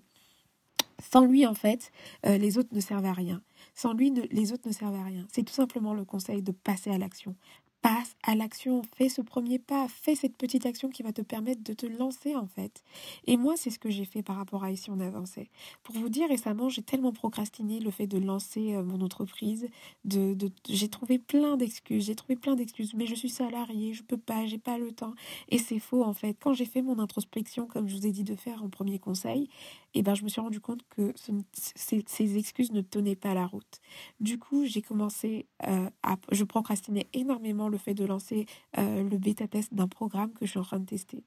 sans 1.12 1.26
lui, 1.26 1.46
en 1.46 1.54
fait, 1.54 1.92
euh, 2.26 2.38
les 2.38 2.58
autres 2.58 2.74
ne 2.74 2.80
servent 2.80 3.06
à 3.06 3.14
rien. 3.14 3.42
Sans 3.76 3.94
lui, 3.94 4.12
les 4.32 4.54
autres 4.54 4.68
ne 4.68 4.74
servent 4.74 4.96
à 4.96 5.04
rien. 5.04 5.26
C'est 5.32 5.44
tout 5.44 5.54
simplement 5.54 5.94
le 5.94 6.06
conseil 6.06 6.42
de 6.42 6.52
passer 6.52 6.92
à 6.92 6.98
l'action 6.98 7.36
passe 7.84 8.16
à 8.24 8.34
l'action, 8.34 8.82
fais 8.96 9.10
ce 9.10 9.22
premier 9.22 9.60
pas, 9.60 9.88
fais 9.90 10.16
cette 10.16 10.38
petite 10.38 10.66
action 10.66 10.90
qui 10.90 11.04
va 11.04 11.12
te 11.12 11.22
permettre 11.22 11.62
de 11.64 11.74
te 11.74 11.86
lancer 11.86 12.34
en 12.34 12.48
fait. 12.48 12.82
Et 13.28 13.36
moi, 13.36 13.56
c'est 13.58 13.70
ce 13.70 13.78
que 13.78 13.90
j'ai 13.90 14.06
fait 14.06 14.24
par 14.24 14.38
rapport 14.38 14.64
à 14.64 14.72
ici 14.72 14.90
on 14.90 15.02
avançait. 15.02 15.50
Pour 15.84 15.96
vous 15.96 16.08
dire, 16.08 16.30
récemment, 16.30 16.70
j'ai 16.70 16.82
tellement 16.82 17.12
procrastiné 17.12 17.82
le 17.82 17.92
fait 17.92 18.08
de 18.08 18.18
lancer 18.18 18.74
euh, 18.74 18.84
mon 18.84 19.02
entreprise, 19.02 19.68
de, 20.06 20.34
de 20.34 20.50
j'ai 20.70 20.88
trouvé 20.88 21.20
plein 21.20 21.58
d'excuses, 21.58 22.06
j'ai 22.06 22.16
trouvé 22.16 22.38
plein 22.38 22.56
d'excuses, 22.56 22.94
mais 22.94 23.06
je 23.06 23.16
suis 23.16 23.30
salariée, 23.30 23.94
je 23.94 24.04
peux 24.04 24.18
pas, 24.18 24.46
j'ai 24.46 24.58
pas 24.58 24.78
le 24.78 24.94
temps. 24.94 25.14
Et 25.50 25.58
c'est 25.58 25.80
faux 25.80 26.06
en 26.06 26.14
fait. 26.14 26.38
Quand 26.42 26.54
j'ai 26.54 26.66
fait 26.66 26.82
mon 26.82 27.00
introspection, 27.00 27.68
comme 27.68 27.90
je 27.90 27.98
vous 27.98 28.08
ai 28.08 28.12
dit 28.12 28.24
de 28.24 28.36
faire 28.36 28.64
en 28.64 28.70
premier 28.70 28.98
conseil, 28.98 29.50
et 29.94 30.02
ben 30.02 30.16
je 30.16 30.24
me 30.24 30.30
suis 30.30 30.42
rendu 30.42 30.60
compte 30.60 30.82
que 30.90 31.14
ces, 31.16 32.04
ces, 32.08 32.38
excuses 32.38 32.72
ne 32.72 32.82
tenaient 32.82 33.16
pas 33.16 33.34
la 33.34 33.46
route. 33.46 33.80
Du 34.20 34.40
coup, 34.40 34.66
j'ai 34.66 34.82
commencé 34.82 35.48
euh, 35.68 35.90
à, 36.02 36.18
je 36.32 36.44
procrastinais 36.44 37.08
énormément 37.14 37.70
le 37.70 37.78
fait 37.78 37.94
de 37.94 38.06
lancer 38.06 38.46
euh, 38.78 39.04
le 39.04 39.18
bêta 39.18 39.48
test 39.48 39.74
d'un 39.74 39.88
programme 39.88 40.34
que 40.34 40.46
je 40.46 40.52
suis 40.52 40.60
en 40.60 40.64
train 40.64 40.80
de 40.80 40.86
tester. 40.86 41.24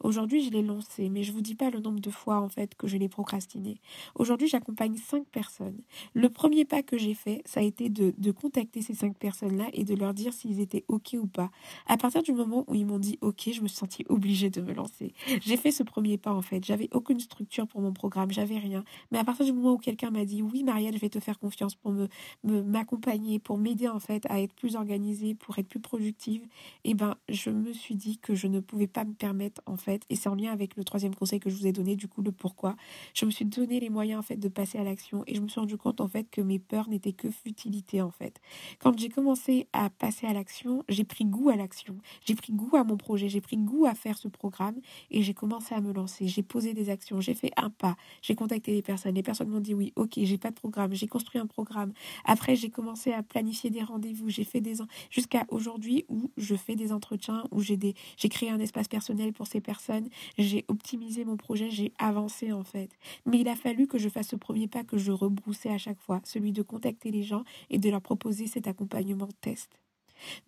Aujourd'hui, 0.00 0.44
je 0.44 0.50
l'ai 0.50 0.62
lancé, 0.62 1.08
mais 1.08 1.22
je 1.22 1.32
vous 1.32 1.40
dis 1.40 1.54
pas 1.54 1.70
le 1.70 1.80
nombre 1.80 2.00
de 2.00 2.10
fois 2.10 2.40
en 2.40 2.48
fait 2.48 2.74
que 2.74 2.86
je 2.86 2.96
l'ai 2.96 3.08
procrastiné. 3.08 3.80
Aujourd'hui, 4.14 4.48
j'accompagne 4.48 4.96
cinq 4.96 5.26
personnes. 5.26 5.80
Le 6.14 6.28
premier 6.28 6.64
pas 6.64 6.82
que 6.82 6.98
j'ai 6.98 7.14
fait, 7.14 7.42
ça 7.44 7.60
a 7.60 7.62
été 7.62 7.88
de, 7.88 8.14
de 8.16 8.30
contacter 8.30 8.82
ces 8.82 8.94
cinq 8.94 9.16
personnes-là 9.16 9.66
et 9.72 9.84
de 9.84 9.94
leur 9.94 10.14
dire 10.14 10.32
s'ils 10.32 10.60
étaient 10.60 10.84
ok 10.88 11.16
ou 11.20 11.26
pas. 11.26 11.50
À 11.86 11.96
partir 11.96 12.22
du 12.22 12.32
moment 12.32 12.64
où 12.68 12.74
ils 12.74 12.86
m'ont 12.86 12.98
dit 12.98 13.18
ok, 13.20 13.50
je 13.52 13.60
me 13.60 13.68
suis 13.68 13.76
sentie 13.76 14.04
obligée 14.08 14.50
de 14.50 14.60
me 14.60 14.72
lancer. 14.72 15.12
J'ai 15.40 15.56
fait 15.56 15.70
ce 15.70 15.82
premier 15.82 16.18
pas 16.18 16.32
en 16.32 16.42
fait. 16.42 16.64
J'avais 16.64 16.88
aucune 16.92 17.20
structure 17.20 17.66
pour 17.66 17.80
mon 17.80 17.92
programme, 17.92 18.30
j'avais 18.30 18.58
rien. 18.58 18.84
Mais 19.10 19.18
à 19.18 19.24
partir 19.24 19.44
du 19.44 19.52
moment 19.52 19.72
où 19.74 19.78
quelqu'un 19.78 20.10
m'a 20.10 20.24
dit 20.24 20.42
oui, 20.42 20.62
Marielle, 20.62 20.94
je 20.94 21.00
vais 21.00 21.08
te 21.08 21.20
faire 21.20 21.38
confiance 21.38 21.74
pour 21.74 21.92
me 21.92 22.08
m'accompagner, 22.44 23.38
pour 23.38 23.58
m'aider 23.58 23.88
en 23.88 23.98
fait 23.98 24.24
à 24.28 24.40
être 24.40 24.54
plus 24.54 24.76
organisée, 24.76 25.34
pour 25.34 25.58
être 25.58 25.68
plus 25.68 25.80
productive, 25.80 26.46
eh 26.84 26.94
ben 26.94 27.16
je 27.28 27.50
me 27.50 27.72
suis 27.72 27.94
dit 27.94 28.18
que 28.18 28.34
je 28.34 28.46
ne 28.46 28.60
pouvais 28.60 28.86
pas 28.86 29.04
me 29.04 29.12
permettre 29.12 29.59
en 29.66 29.76
fait, 29.76 30.02
et 30.10 30.16
c'est 30.16 30.28
en 30.28 30.34
lien 30.34 30.52
avec 30.52 30.76
le 30.76 30.84
troisième 30.84 31.14
conseil 31.14 31.40
que 31.40 31.50
je 31.50 31.56
vous 31.56 31.66
ai 31.66 31.72
donné, 31.72 31.96
du 31.96 32.08
coup 32.08 32.22
le 32.22 32.32
pourquoi. 32.32 32.76
Je 33.14 33.24
me 33.24 33.30
suis 33.30 33.44
donné 33.44 33.80
les 33.80 33.90
moyens 33.90 34.20
en 34.20 34.22
fait 34.22 34.36
de 34.36 34.48
passer 34.48 34.78
à 34.78 34.84
l'action 34.84 35.24
et 35.26 35.34
je 35.34 35.40
me 35.40 35.48
suis 35.48 35.60
rendu 35.60 35.76
compte 35.76 36.00
en 36.00 36.08
fait 36.08 36.28
que 36.30 36.40
mes 36.40 36.58
peurs 36.58 36.88
n'étaient 36.88 37.12
que 37.12 37.30
futilité 37.30 38.02
en 38.02 38.10
fait. 38.10 38.40
Quand 38.78 38.98
j'ai 38.98 39.08
commencé 39.08 39.68
à 39.72 39.90
passer 39.90 40.26
à 40.26 40.32
l'action, 40.32 40.84
j'ai 40.88 41.04
pris 41.04 41.24
goût 41.24 41.50
à 41.50 41.56
l'action, 41.56 41.96
j'ai 42.24 42.34
pris 42.34 42.52
goût 42.52 42.76
à 42.76 42.84
mon 42.84 42.96
projet, 42.96 43.28
j'ai 43.28 43.40
pris 43.40 43.56
goût 43.56 43.86
à 43.86 43.94
faire 43.94 44.18
ce 44.18 44.28
programme 44.28 44.80
et 45.10 45.22
j'ai 45.22 45.34
commencé 45.34 45.74
à 45.74 45.80
me 45.80 45.92
lancer. 45.92 46.28
J'ai 46.28 46.42
posé 46.42 46.74
des 46.74 46.90
actions, 46.90 47.20
j'ai 47.20 47.34
fait 47.34 47.52
un 47.56 47.70
pas, 47.70 47.96
j'ai 48.22 48.34
contacté 48.34 48.72
les 48.72 48.82
personnes, 48.82 49.14
les 49.14 49.22
personnes 49.22 49.48
m'ont 49.48 49.60
dit 49.60 49.74
oui, 49.74 49.92
ok, 49.96 50.12
j'ai 50.16 50.38
pas 50.38 50.50
de 50.50 50.56
programme, 50.56 50.92
j'ai 50.94 51.08
construit 51.08 51.40
un 51.40 51.46
programme. 51.46 51.92
Après 52.24 52.56
j'ai 52.56 52.70
commencé 52.70 53.12
à 53.12 53.22
planifier 53.22 53.70
des 53.70 53.82
rendez-vous, 53.82 54.28
j'ai 54.28 54.44
fait 54.44 54.60
des 54.60 54.80
jusqu'à 55.10 55.44
aujourd'hui 55.48 56.04
où 56.08 56.30
je 56.36 56.54
fais 56.54 56.76
des 56.76 56.92
entretiens, 56.92 57.44
où 57.50 57.60
j'ai 57.60 57.76
des 57.76 57.94
j'ai 58.16 58.28
créé 58.28 58.50
un 58.50 58.60
espace 58.60 58.88
personnel 58.88 59.32
pour 59.32 59.46
personnes, 59.58 60.08
j'ai 60.38 60.64
optimisé 60.68 61.24
mon 61.24 61.36
projet, 61.36 61.70
j'ai 61.70 61.92
avancé 61.98 62.52
en 62.52 62.62
fait. 62.62 62.90
Mais 63.26 63.40
il 63.40 63.48
a 63.48 63.56
fallu 63.56 63.88
que 63.88 63.98
je 63.98 64.08
fasse 64.08 64.28
ce 64.28 64.36
premier 64.36 64.68
pas 64.68 64.84
que 64.84 64.98
je 64.98 65.10
rebroussais 65.10 65.70
à 65.70 65.78
chaque 65.78 66.00
fois, 66.00 66.20
celui 66.24 66.52
de 66.52 66.62
contacter 66.62 67.10
les 67.10 67.24
gens 67.24 67.42
et 67.70 67.78
de 67.78 67.90
leur 67.90 68.02
proposer 68.02 68.46
cet 68.46 68.68
accompagnement 68.68 69.28
test. 69.40 69.80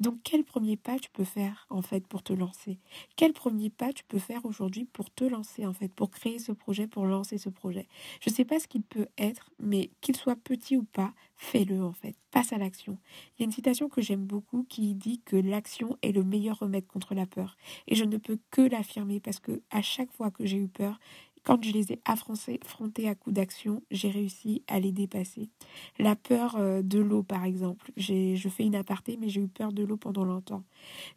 Donc 0.01 0.19
quel 0.25 0.45
premier 0.45 0.77
pas 0.77 0.99
tu 0.99 1.11
peux 1.11 1.25
faire 1.25 1.67
en 1.71 1.83
fait 1.83 2.07
pour 2.07 2.23
te 2.23 2.33
lancer? 2.33 2.79
Quel 3.17 3.33
premier 3.33 3.71
pas 3.71 3.93
tu 3.93 4.05
peux 4.05 4.19
faire 4.19 4.45
aujourd'hui 4.45 4.85
pour 4.85 5.11
te 5.11 5.25
lancer 5.25 5.67
en 5.67 5.73
fait, 5.73 5.89
pour 5.89 6.11
créer 6.11 6.39
ce 6.39 6.53
projet, 6.53 6.87
pour 6.87 7.07
lancer 7.07 7.39
ce 7.39 7.49
projet? 7.49 7.89
Je 8.21 8.31
ne 8.31 8.35
sais 8.35 8.45
pas 8.45 8.61
ce 8.61 8.69
qu'il 8.69 8.83
peut 8.83 9.09
être, 9.19 9.51
mais 9.59 9.91
qu'il 10.01 10.17
soit 10.17 10.37
petit 10.37 10.77
ou 10.77 10.85
pas, 10.85 11.15
fais-le 11.37 11.83
en 11.83 11.93
fait, 11.93 12.17
passe 12.31 12.53
à 12.53 12.59
l'action. 12.59 12.99
Il 13.37 13.41
y 13.41 13.43
a 13.43 13.47
une 13.47 13.53
citation 13.53 13.89
que 13.89 14.01
j'aime 14.01 14.25
beaucoup 14.25 14.65
qui 14.69 14.95
dit 14.95 15.21
que 15.25 15.37
l'action 15.37 15.97
est 16.03 16.13
le 16.13 16.25
meilleur 16.25 16.59
remède 16.59 16.87
contre 16.87 17.15
la 17.15 17.27
peur. 17.27 17.57
Et 17.87 17.95
je 17.95 18.05
ne 18.05 18.17
peux 18.17 18.39
que 18.51 18.63
l'affirmer 18.63 19.21
parce 19.21 19.41
que 19.41 19.63
à 19.71 19.83
chaque 19.83 20.13
fois 20.13 20.31
que 20.31 20.47
j'ai 20.47 20.59
eu 20.59 20.69
peur, 20.69 20.99
quand 21.45 21.63
je 21.63 21.73
les 21.73 21.93
ai 21.93 22.01
affrontés 22.05 23.09
à 23.09 23.15
coup 23.15 23.33
d'action, 23.33 23.83
j'ai 23.91 24.11
réussi 24.11 24.63
à 24.69 24.81
les 24.81 24.93
dépasser. 24.93 25.49
La 25.99 26.17
peur 26.17 26.57
euh, 26.57 26.83
de 26.83 26.99
l'eau, 26.99 27.23
par 27.23 27.45
exemple. 27.45 27.91
Je 27.97 28.49
fais 28.49 28.65
une 28.65 28.77
aparté, 28.77 29.17
mais 29.21 29.29
j'ai 29.29 29.41
eu 29.41 29.49
peur 29.49 29.73
de 29.73 29.83
l'eau 29.83 29.97
pendant 29.97 30.25
longtemps. 30.25 30.65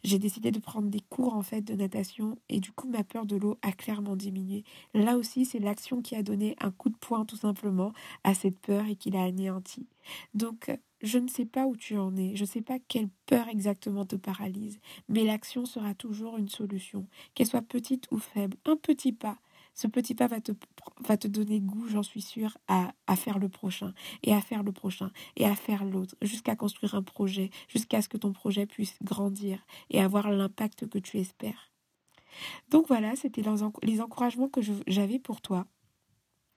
J'ai 0.04 0.18
décidé 0.18 0.50
de 0.50 0.58
prendre 0.58 0.88
des 0.88 1.00
cours 1.00 1.34
en 1.34 1.42
fait 1.42 1.62
de 1.62 1.74
natation 1.74 2.38
et 2.48 2.60
du 2.60 2.72
coup 2.72 2.88
ma 2.88 3.04
peur 3.04 3.26
de 3.26 3.36
l'eau 3.36 3.58
a 3.62 3.72
clairement 3.72 4.16
diminué. 4.16 4.64
Là 4.94 5.16
aussi, 5.16 5.44
c'est 5.44 5.58
l'action 5.58 6.02
qui 6.02 6.14
a 6.16 6.22
donné 6.22 6.56
un 6.60 6.70
coup 6.70 6.88
de 6.88 6.96
poing 6.96 7.24
tout 7.24 7.36
simplement 7.36 7.92
à 8.24 8.34
cette 8.34 8.58
peur 8.58 8.86
et 8.86 8.96
qui 8.96 9.10
l'a 9.10 9.24
anéantie. 9.24 9.86
Donc 10.34 10.70
je 11.02 11.18
ne 11.18 11.28
sais 11.28 11.44
pas 11.44 11.66
où 11.66 11.76
tu 11.76 11.96
en 11.96 12.16
es, 12.16 12.34
je 12.36 12.42
ne 12.42 12.48
sais 12.48 12.62
pas 12.62 12.78
quelle 12.88 13.08
peur 13.26 13.48
exactement 13.48 14.06
te 14.06 14.16
paralyse, 14.16 14.80
mais 15.08 15.24
l'action 15.24 15.66
sera 15.66 15.94
toujours 15.94 16.38
une 16.38 16.48
solution, 16.48 17.06
qu'elle 17.34 17.46
soit 17.46 17.62
petite 17.62 18.10
ou 18.10 18.18
faible. 18.18 18.56
Un 18.64 18.76
petit 18.76 19.12
pas, 19.12 19.38
ce 19.76 19.86
petit 19.86 20.14
pas 20.14 20.26
va 20.26 20.40
te, 20.40 20.52
va 21.00 21.18
te 21.18 21.28
donner 21.28 21.60
goût, 21.60 21.86
j'en 21.86 22.02
suis 22.02 22.22
sûre, 22.22 22.56
à, 22.66 22.92
faire 23.14 23.38
le 23.38 23.50
prochain, 23.50 23.92
et 24.22 24.32
à 24.32 24.40
faire 24.40 24.62
le 24.62 24.72
prochain, 24.72 25.10
et 25.36 25.44
à 25.44 25.54
faire 25.54 25.84
l'autre, 25.84 26.16
jusqu'à 26.22 26.56
construire 26.56 26.94
un 26.94 27.02
projet, 27.02 27.50
jusqu'à 27.68 28.00
ce 28.00 28.08
que 28.08 28.16
ton 28.16 28.32
projet 28.32 28.64
puisse 28.64 28.96
grandir 29.02 29.58
et 29.90 30.00
avoir 30.00 30.30
l'impact 30.30 30.88
que 30.88 30.98
tu 30.98 31.18
espères. 31.18 31.70
Donc 32.70 32.88
voilà, 32.88 33.16
c'était 33.16 33.42
les 33.82 34.00
encouragements 34.00 34.48
que 34.48 34.62
j'avais 34.86 35.18
pour 35.18 35.42
toi 35.42 35.66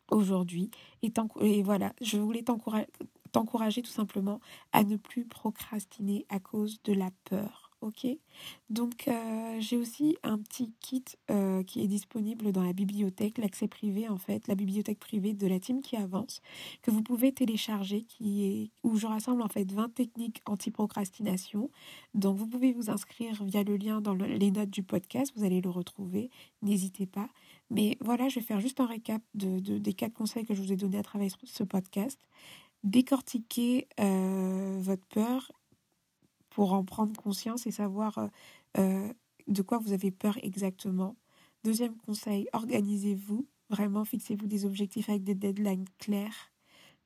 aujourd'hui. 0.10 0.72
Et, 1.02 1.12
et, 1.42 1.62
voilà, 1.62 1.94
je 2.02 2.18
voulais 2.18 2.46
t'encourager 3.34 3.82
tout 3.82 3.92
simplement 3.92 4.40
à 4.72 4.86
ne 4.86 4.96
plus 4.96 5.26
procrastiner 5.26 6.26
à 6.30 6.40
cause 6.40 6.82
de 6.84 6.94
la 6.94 7.12
peur 7.26 7.69
ok 7.82 8.08
Donc 8.70 9.08
euh, 9.08 9.58
j'ai 9.60 9.78
aussi 9.78 10.18
un 10.24 10.38
petit 10.38 10.72
kit 10.80 11.04
euh, 11.32 11.64
qui 11.64 11.82
est 11.82 11.88
disponible 11.88 12.52
dans 12.52 12.64
la 12.64 12.74
bibliothèque, 12.74 13.38
l'accès 13.38 13.68
privé 13.68 14.10
en 14.10 14.18
fait, 14.18 14.48
la 14.48 14.56
bibliothèque 14.56 15.00
privée 15.00 15.34
de 15.34 15.48
la 15.48 15.60
team 15.60 15.82
qui 15.82 15.96
avance, 15.96 16.42
que 16.82 16.92
vous 16.92 17.02
pouvez 17.02 17.32
télécharger, 17.32 18.04
qui 18.04 18.46
est 18.46 18.72
où 18.84 18.98
je 18.98 19.08
rassemble 19.08 19.42
en 19.42 19.48
fait 19.48 19.72
20 19.72 19.94
techniques 19.94 20.42
anti-procrastination. 20.46 21.70
Donc 22.14 22.38
vous 22.38 22.48
pouvez 22.48 22.74
vous 22.74 22.90
inscrire 22.90 23.44
via 23.44 23.64
le 23.64 23.78
lien 23.78 24.02
dans 24.02 24.14
les 24.14 24.52
notes 24.52 24.70
du 24.70 24.84
podcast, 24.84 25.32
vous 25.36 25.44
allez 25.44 25.62
le 25.62 25.70
retrouver, 25.70 26.30
n'hésitez 26.62 27.06
pas. 27.06 27.30
Mais 27.72 27.98
voilà, 28.02 28.30
je 28.30 28.36
vais 28.36 28.46
faire 28.46 28.60
juste 28.60 28.80
un 28.80 28.88
récap 28.88 29.22
de, 29.36 29.60
des 29.60 29.94
quatre 29.94 30.14
conseils 30.14 30.46
que 30.46 30.56
je 30.56 30.62
vous 30.62 30.74
ai 30.74 30.76
donnés 30.76 30.98
à 30.98 31.04
travers 31.04 31.30
ce 31.44 31.64
podcast 31.64 32.20
décortiquer 32.84 33.88
euh, 34.00 34.78
votre 34.82 35.04
peur 35.08 35.52
pour 36.60 36.74
en 36.74 36.84
prendre 36.84 37.16
conscience 37.16 37.68
et 37.68 37.72
savoir 37.72 38.18
euh, 38.18 38.28
euh, 38.80 39.14
de 39.48 39.62
quoi 39.62 39.78
vous 39.78 39.94
avez 39.94 40.12
peur 40.12 40.38
exactement. 40.44 41.16
Deuxième 41.64 41.96
conseil, 41.96 42.50
organisez-vous. 42.52 43.48
Vraiment, 43.70 44.04
fixez-vous 44.04 44.46
des 44.46 44.66
objectifs 44.66 45.08
avec 45.08 45.24
des 45.24 45.36
deadlines 45.36 45.86
clairs. 46.00 46.52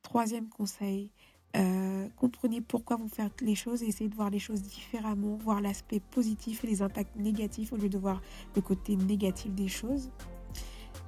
Troisième 0.02 0.50
conseil, 0.50 1.12
euh, 1.56 2.10
comprenez 2.16 2.62
pourquoi 2.62 2.96
vous 2.96 3.08
faites 3.08 3.42
les 3.42 3.54
choses 3.54 3.84
et 3.84 3.90
essayez 3.90 4.10
de 4.10 4.16
voir 4.16 4.32
les 4.32 4.40
choses 4.40 4.64
différemment, 4.64 5.36
voir 5.36 5.62
l'aspect 5.62 6.00
positif 6.00 6.64
et 6.64 6.68
les 6.68 6.82
impacts 6.82 7.16
négatifs 7.16 7.74
au 7.74 7.78
lieu 7.78 7.90
de 7.90 8.00
voir 8.00 8.24
le 8.56 8.62
côté 8.64 8.96
négatif 8.96 9.54
des 9.54 9.68
choses. 9.68 10.10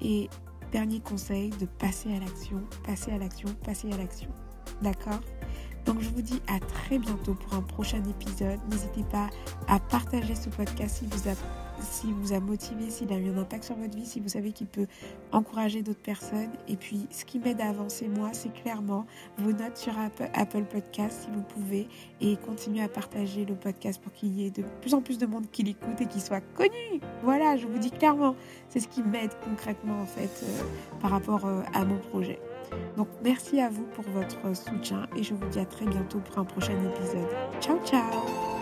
Et 0.02 0.30
dernier 0.72 1.00
conseil, 1.00 1.50
de 1.50 1.66
passer 1.66 2.14
à 2.14 2.20
l'action, 2.20 2.62
passer 2.84 3.10
à 3.10 3.18
l'action, 3.18 3.50
passer 3.64 3.92
à 3.92 3.98
l'action. 3.98 4.30
D'accord? 4.84 5.22
Donc 5.86 6.02
je 6.02 6.10
vous 6.10 6.22
dis 6.22 6.42
à 6.48 6.60
très 6.60 6.98
bientôt 6.98 7.36
pour 7.36 7.54
un 7.54 7.62
prochain 7.62 8.02
épisode. 8.10 8.60
N'hésitez 8.70 9.04
pas 9.12 9.30
à 9.68 9.80
partager 9.80 10.36
ce 10.36 10.50
podcast 10.50 10.98
si 10.98 11.06
vous 11.06 11.30
a, 11.30 11.34
si 11.82 12.12
vous 12.12 12.34
a 12.34 12.40
motivé, 12.40 12.90
s'il 12.90 13.14
a 13.14 13.18
eu 13.18 13.30
un 13.30 13.38
impact 13.38 13.66
sur 13.66 13.76
votre 13.76 13.96
vie, 13.96 14.06
si 14.06 14.20
vous 14.20 14.30
savez 14.30 14.52
qu'il 14.52 14.68
peut 14.68 14.88
encourager 15.32 15.84
d'autres 15.84 16.02
personnes. 16.02 16.50
Et 16.68 16.76
puis 16.76 17.08
ce 17.12 17.24
qui 17.24 17.40
m'aide 17.40 17.62
à 17.62 17.70
avancer 17.70 18.08
moi, 18.08 18.30
c'est 18.34 18.52
clairement 18.54 19.06
vos 19.38 19.52
notes 19.52 19.78
sur 19.78 19.94
Apple, 20.34 20.64
Podcast 20.64 21.22
si 21.24 21.28
vous 21.32 21.44
pouvez 21.44 21.88
et 22.20 22.36
continuer 22.38 22.82
à 22.82 22.90
partager 22.90 23.46
le 23.46 23.56
podcast 23.56 24.02
pour 24.02 24.12
qu'il 24.12 24.34
y 24.34 24.46
ait 24.46 24.52
de 24.52 24.64
plus 24.82 24.94
en 24.94 25.02
plus 25.02 25.18
de 25.20 25.26
monde 25.26 25.46
qui 25.52 25.64
l'écoute 25.64 26.02
et 26.02 26.08
qu'il 26.08 26.22
soit 26.22 26.42
connu. 26.56 27.00
Voilà, 27.22 27.58
je 27.58 27.68
vous 27.68 27.78
dis 27.78 27.92
clairement, 27.92 28.36
c'est 28.70 28.80
ce 28.80 28.88
qui 28.88 29.04
m'aide 29.04 29.32
concrètement 29.44 30.02
en 30.02 30.06
fait 30.06 30.44
euh, 30.44 30.64
par 31.00 31.12
rapport 31.12 31.46
euh, 31.46 31.62
à 31.74 31.86
mon 31.86 31.98
projet. 31.98 32.40
Donc 32.98 33.08
merci 33.24 33.60
à 33.60 33.70
vous 33.70 33.86
pour 33.96 34.06
votre 34.06 34.56
soutien 34.56 35.08
et 35.16 35.24
je 35.24 35.34
vous 35.34 35.46
dis 35.50 35.60
à 35.60 35.66
très 35.66 35.86
bientôt 35.86 36.20
pour 36.20 36.40
un 36.40 36.46
prochain 36.46 36.74
épisode. 36.74 37.28
Ciao 37.62 37.80
ciao 37.86 38.55